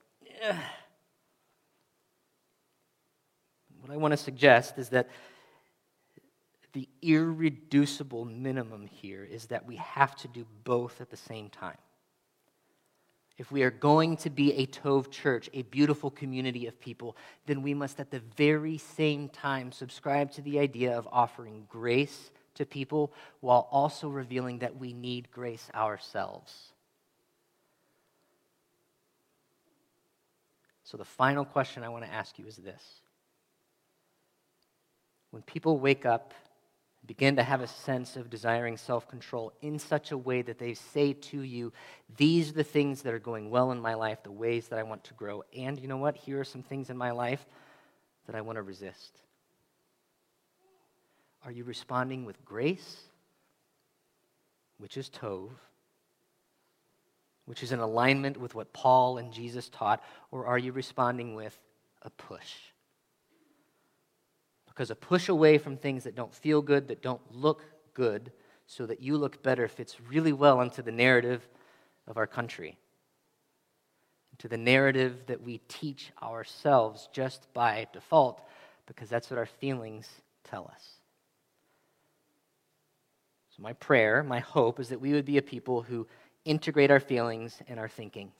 [3.81, 5.09] What I want to suggest is that
[6.73, 11.77] the irreducible minimum here is that we have to do both at the same time.
[13.37, 17.17] If we are going to be a Tov church, a beautiful community of people,
[17.47, 22.29] then we must at the very same time subscribe to the idea of offering grace
[22.55, 26.71] to people while also revealing that we need grace ourselves.
[30.83, 32.83] So, the final question I want to ask you is this
[35.29, 36.33] When people wake up,
[37.05, 40.73] begin to have a sense of desiring self control in such a way that they
[40.73, 41.71] say to you,
[42.17, 44.83] These are the things that are going well in my life, the ways that I
[44.83, 45.43] want to grow.
[45.55, 46.17] And you know what?
[46.17, 47.45] Here are some things in my life
[48.27, 49.21] that I want to resist.
[51.43, 52.97] Are you responding with grace,
[54.77, 55.49] which is Tov,
[57.45, 61.57] which is in alignment with what Paul and Jesus taught, or are you responding with
[62.03, 62.53] a push?
[64.67, 68.31] Because a push away from things that don't feel good, that don't look good,
[68.67, 71.45] so that you look better fits really well into the narrative
[72.07, 72.77] of our country,
[74.31, 78.41] into the narrative that we teach ourselves just by default,
[78.85, 80.07] because that's what our feelings
[80.43, 81.00] tell us.
[83.61, 86.07] My prayer, my hope is that we would be a people who
[86.45, 88.31] integrate our feelings and our thinking.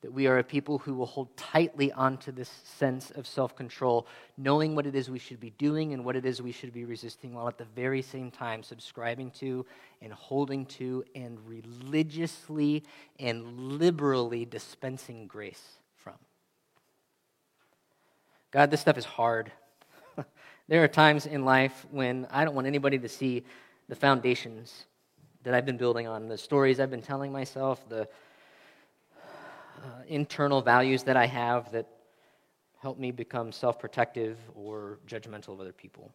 [0.00, 4.08] That we are a people who will hold tightly onto this sense of self control,
[4.36, 6.84] knowing what it is we should be doing and what it is we should be
[6.84, 9.64] resisting, while at the very same time subscribing to
[10.00, 12.82] and holding to and religiously
[13.20, 15.62] and liberally dispensing grace
[15.94, 16.14] from.
[18.50, 19.52] God, this stuff is hard.
[20.66, 23.44] there are times in life when I don't want anybody to see
[23.88, 24.86] the foundations
[25.42, 28.08] that I've been building on, the stories I've been telling myself, the
[29.82, 31.86] uh, internal values that I have that
[32.80, 36.12] help me become self protective or judgmental of other people.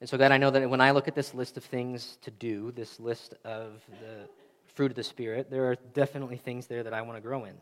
[0.00, 2.30] And so, God, I know that when I look at this list of things to
[2.30, 4.28] do, this list of the
[4.74, 7.54] fruit of the Spirit, there are definitely things there that I want to grow in.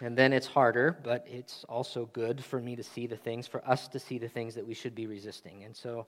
[0.00, 3.66] And then it's harder, but it's also good for me to see the things, for
[3.68, 5.62] us to see the things that we should be resisting.
[5.64, 6.06] And so,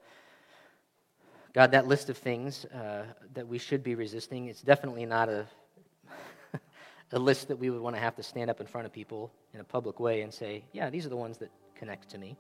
[1.54, 5.46] God, that list of things uh, that we should be resisting, it's definitely not a
[7.12, 9.32] a list that we would want to have to stand up in front of people
[9.54, 12.36] in a public way and say, yeah, these are the ones that connect to me.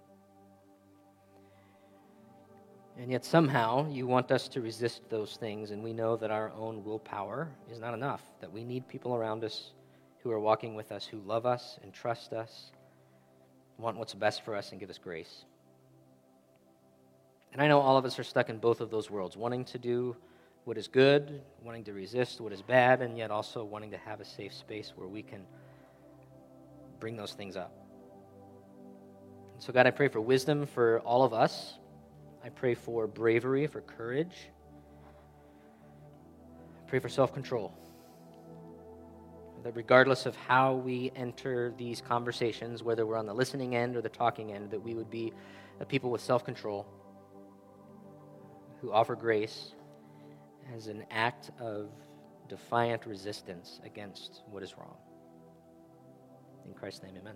[2.98, 6.50] And yet, somehow, you want us to resist those things, and we know that our
[6.52, 9.72] own willpower is not enough, that we need people around us
[10.26, 12.72] who are walking with us, who love us and trust us,
[13.78, 15.44] want what's best for us, and give us grace.
[17.52, 19.78] And I know all of us are stuck in both of those worlds, wanting to
[19.78, 20.16] do
[20.64, 24.20] what is good, wanting to resist what is bad, and yet also wanting to have
[24.20, 25.46] a safe space where we can
[26.98, 27.72] bring those things up.
[29.54, 31.74] And so, God, I pray for wisdom for all of us.
[32.44, 34.50] I pray for bravery, for courage.
[36.84, 37.72] I pray for self control.
[39.66, 44.00] That regardless of how we enter these conversations, whether we're on the listening end or
[44.00, 45.32] the talking end, that we would be
[45.88, 46.86] people with self control
[48.80, 49.72] who offer grace
[50.72, 51.88] as an act of
[52.48, 54.94] defiant resistance against what is wrong.
[56.64, 57.34] In Christ's name, amen.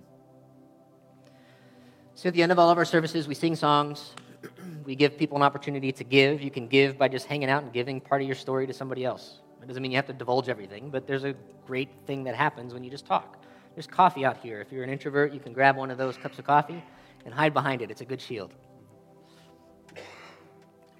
[2.14, 4.14] So at the end of all of our services, we sing songs.
[4.84, 6.42] we give people an opportunity to give.
[6.42, 9.04] You can give by just hanging out and giving part of your story to somebody
[9.04, 9.40] else.
[9.62, 11.34] It doesn't mean you have to divulge everything, but there's a
[11.66, 13.44] great thing that happens when you just talk.
[13.74, 14.60] There's coffee out here.
[14.60, 16.82] If you're an introvert, you can grab one of those cups of coffee
[17.24, 17.90] and hide behind it.
[17.90, 18.54] It's a good shield.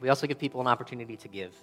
[0.00, 1.54] We also give people an opportunity to give.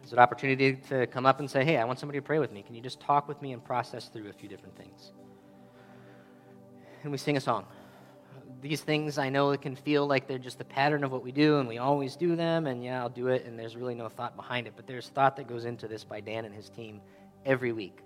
[0.00, 2.52] There's an opportunity to come up and say, hey, I want somebody to pray with
[2.52, 2.62] me.
[2.62, 5.12] Can you just talk with me and process through a few different things?
[7.02, 7.66] And we sing a song.
[8.60, 11.30] These things, I know it can feel like they're just a pattern of what we
[11.30, 14.08] do, and we always do them, and yeah, I'll do it, and there's really no
[14.08, 14.72] thought behind it.
[14.74, 17.00] But there's thought that goes into this by Dan and his team
[17.46, 17.98] every week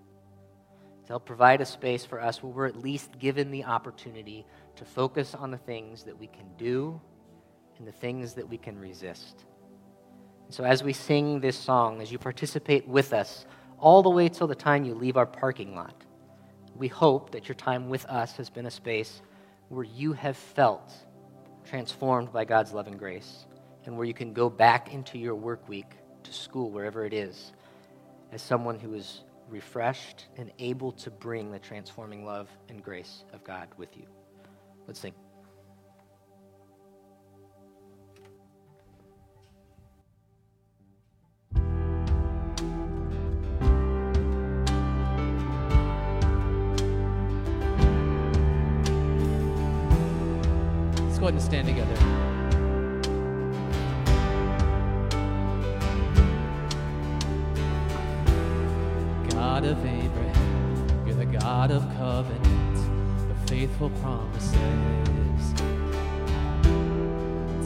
[1.05, 4.45] to help provide a space for us where we're at least given the opportunity
[4.77, 7.01] to focus on the things that we can do
[7.79, 9.45] and the things that we can resist.
[10.45, 13.47] And So, as we sing this song, as you participate with us,
[13.79, 16.05] all the way till the time you leave our parking lot,
[16.77, 19.23] we hope that your time with us has been a space
[19.73, 20.93] where you have felt
[21.65, 23.47] transformed by God's love and grace,
[23.87, 27.53] and where you can go back into your work week to school, wherever it is,
[28.33, 33.43] as someone who is refreshed and able to bring the transforming love and grace of
[33.45, 34.05] God with you.
[34.87, 35.15] Let's sing.
[51.23, 51.95] Go ahead and stand together.
[59.31, 64.53] God of Abraham, you're the God of covenant, the faithful promises.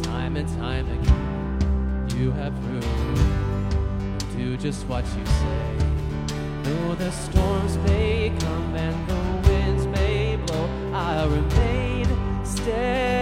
[0.04, 2.86] Time and time again, you have proved
[4.36, 5.76] you do just what you say.
[6.62, 12.04] Though the storms may come and the winds may blow, I remain
[12.44, 13.15] steadfast.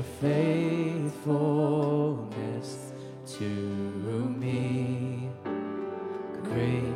[0.00, 2.70] Your faithfulness
[3.26, 5.28] to me?
[6.42, 6.94] Great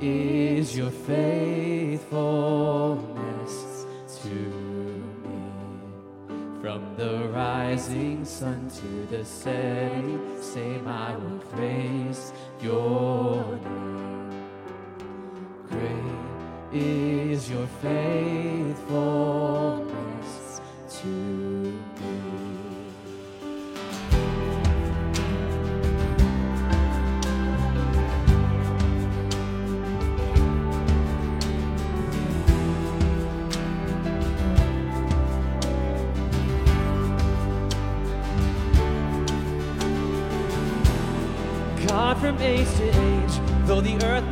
[0.00, 3.84] is your faithfulness
[4.22, 4.34] to
[5.24, 5.42] me.
[6.62, 12.32] From the rising sun to the setting, same I will praise
[12.62, 14.48] your name.
[15.68, 16.14] Great
[16.72, 19.67] is your faithfulness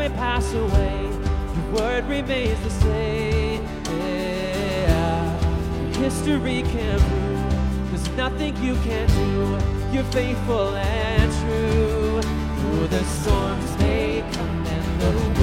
[0.08, 1.02] may pass away,
[1.54, 3.62] your word remains the same.
[3.98, 5.38] Yeah.
[5.94, 9.58] History can prove there's nothing you can't do.
[9.92, 12.22] You're faithful and true.
[12.22, 15.35] Through the storms may come and the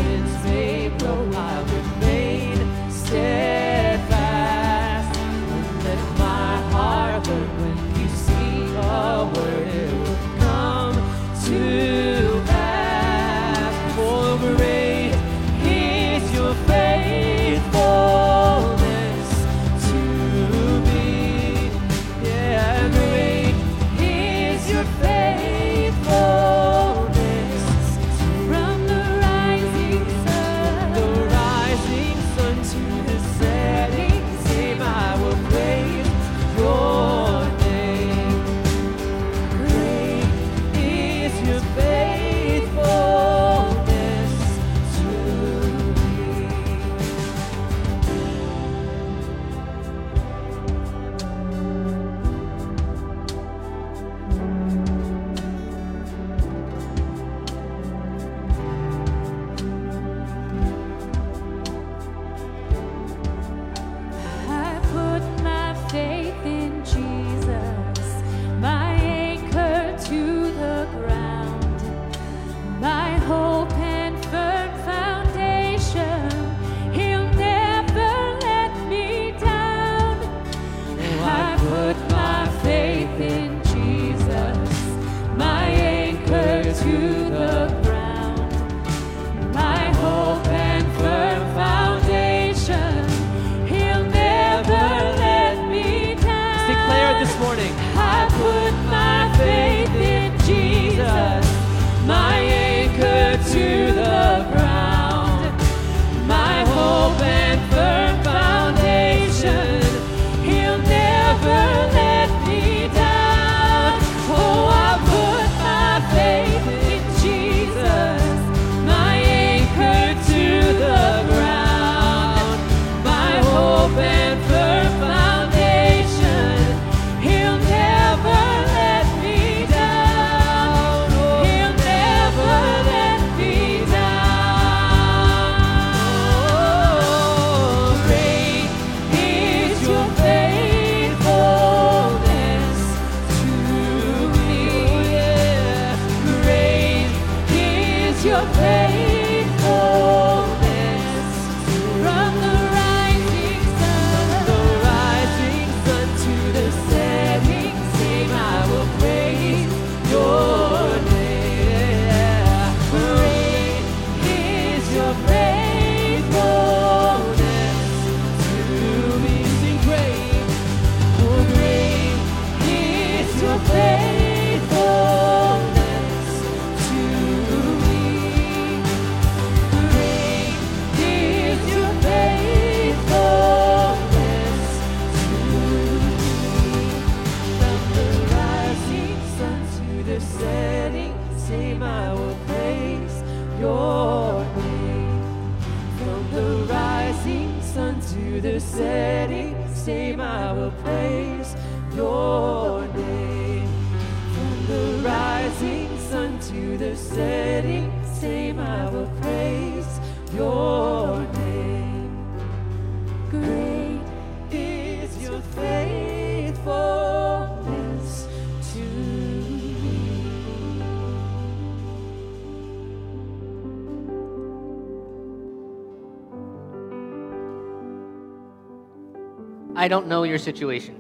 [229.84, 230.97] I don't know your situation.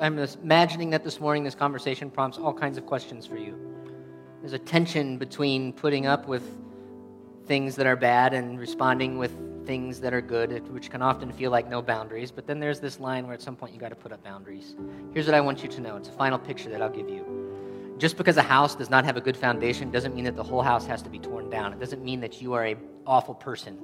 [0.00, 3.58] I'm imagining that this morning this conversation prompts all kinds of questions for you.
[4.40, 6.42] There's a tension between putting up with
[7.44, 11.50] things that are bad and responding with things that are good, which can often feel
[11.50, 12.30] like no boundaries.
[12.30, 14.74] But then there's this line where at some point you got to put up boundaries.
[15.12, 17.94] Here's what I want you to know it's a final picture that I'll give you.
[17.98, 20.62] Just because a house does not have a good foundation doesn't mean that the whole
[20.62, 21.74] house has to be torn down.
[21.74, 23.78] It doesn't mean that you are a awful person.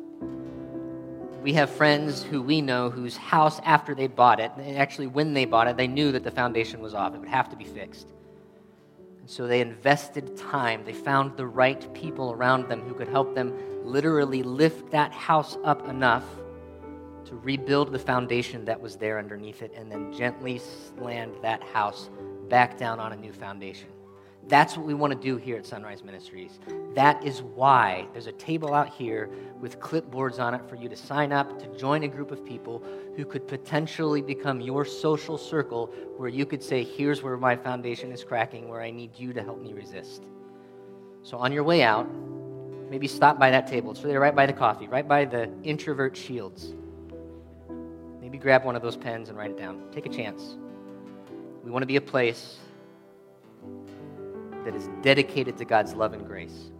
[1.44, 5.44] We have friends who we know whose house, after they bought it, actually when they
[5.44, 7.14] bought it, they knew that the foundation was off.
[7.14, 8.08] It would have to be fixed.
[9.20, 10.86] And so they invested time.
[10.86, 13.52] They found the right people around them who could help them
[13.84, 16.24] literally lift that house up enough
[17.26, 20.62] to rebuild the foundation that was there underneath it and then gently
[20.96, 22.08] land that house
[22.48, 23.88] back down on a new foundation.
[24.46, 26.58] That's what we want to do here at Sunrise Ministries.
[26.94, 30.96] That is why there's a table out here with clipboards on it for you to
[30.96, 32.82] sign up to join a group of people
[33.16, 35.86] who could potentially become your social circle
[36.18, 39.42] where you could say, Here's where my foundation is cracking, where I need you to
[39.42, 40.24] help me resist.
[41.22, 42.06] So on your way out,
[42.90, 43.92] maybe stop by that table.
[43.92, 46.74] It's really right by the coffee, right by the introvert shields.
[48.20, 49.84] Maybe grab one of those pens and write it down.
[49.90, 50.58] Take a chance.
[51.62, 52.58] We want to be a place
[54.64, 56.70] that is dedicated to God's love and grace.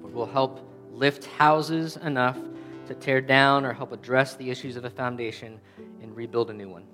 [0.00, 0.60] Where we'll help
[0.92, 2.38] lift houses enough
[2.86, 5.60] to tear down or help address the issues of a foundation
[6.02, 6.84] and rebuild a new one.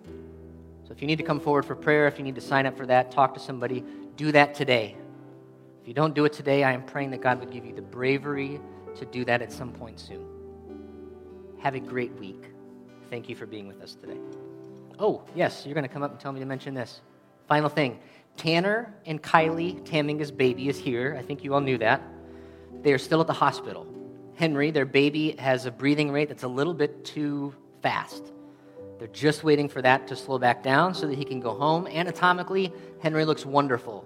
[0.85, 2.77] So if you need to come forward for prayer, if you need to sign up
[2.77, 3.85] for that, talk to somebody,
[4.17, 4.97] do that today.
[5.83, 7.83] If you don't do it today, I am praying that God would give you the
[7.83, 8.61] bravery
[8.97, 10.27] to do that at some point soon.
[11.61, 12.45] Have a great week.
[13.11, 14.19] Thank you for being with us today.
[14.99, 17.01] Oh, yes, you're going to come up and tell me to mention this.
[17.47, 17.99] Final thing
[18.39, 21.17] Tanner and Kylie, Taminga's baby, is here.
[21.19, 22.01] I think you all knew that.
[22.83, 23.87] They are still at the hospital.
[24.37, 28.33] Henry, their baby, has a breathing rate that's a little bit too fast.
[28.99, 31.89] They're just waiting for that to slow back down so that he can go home.
[31.89, 34.05] Anatomically, Henry looks wonderful.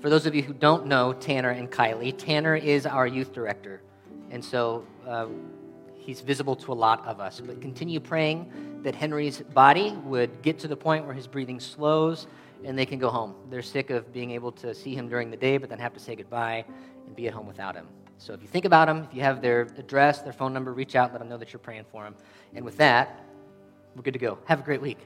[0.00, 3.82] For those of you who don't know Tanner and Kylie, Tanner is our youth director.
[4.30, 5.26] And so uh,
[5.94, 7.40] he's visible to a lot of us.
[7.40, 12.28] But continue praying that Henry's body would get to the point where his breathing slows
[12.64, 13.34] and they can go home.
[13.50, 16.00] They're sick of being able to see him during the day, but then have to
[16.00, 16.64] say goodbye
[17.06, 17.86] and be at home without him.
[18.18, 20.96] So if you think about them, if you have their address, their phone number, reach
[20.96, 22.14] out, let them know that you're praying for them.
[22.54, 23.24] And with that,
[23.94, 24.38] we're good to go.
[24.46, 24.98] Have a great week.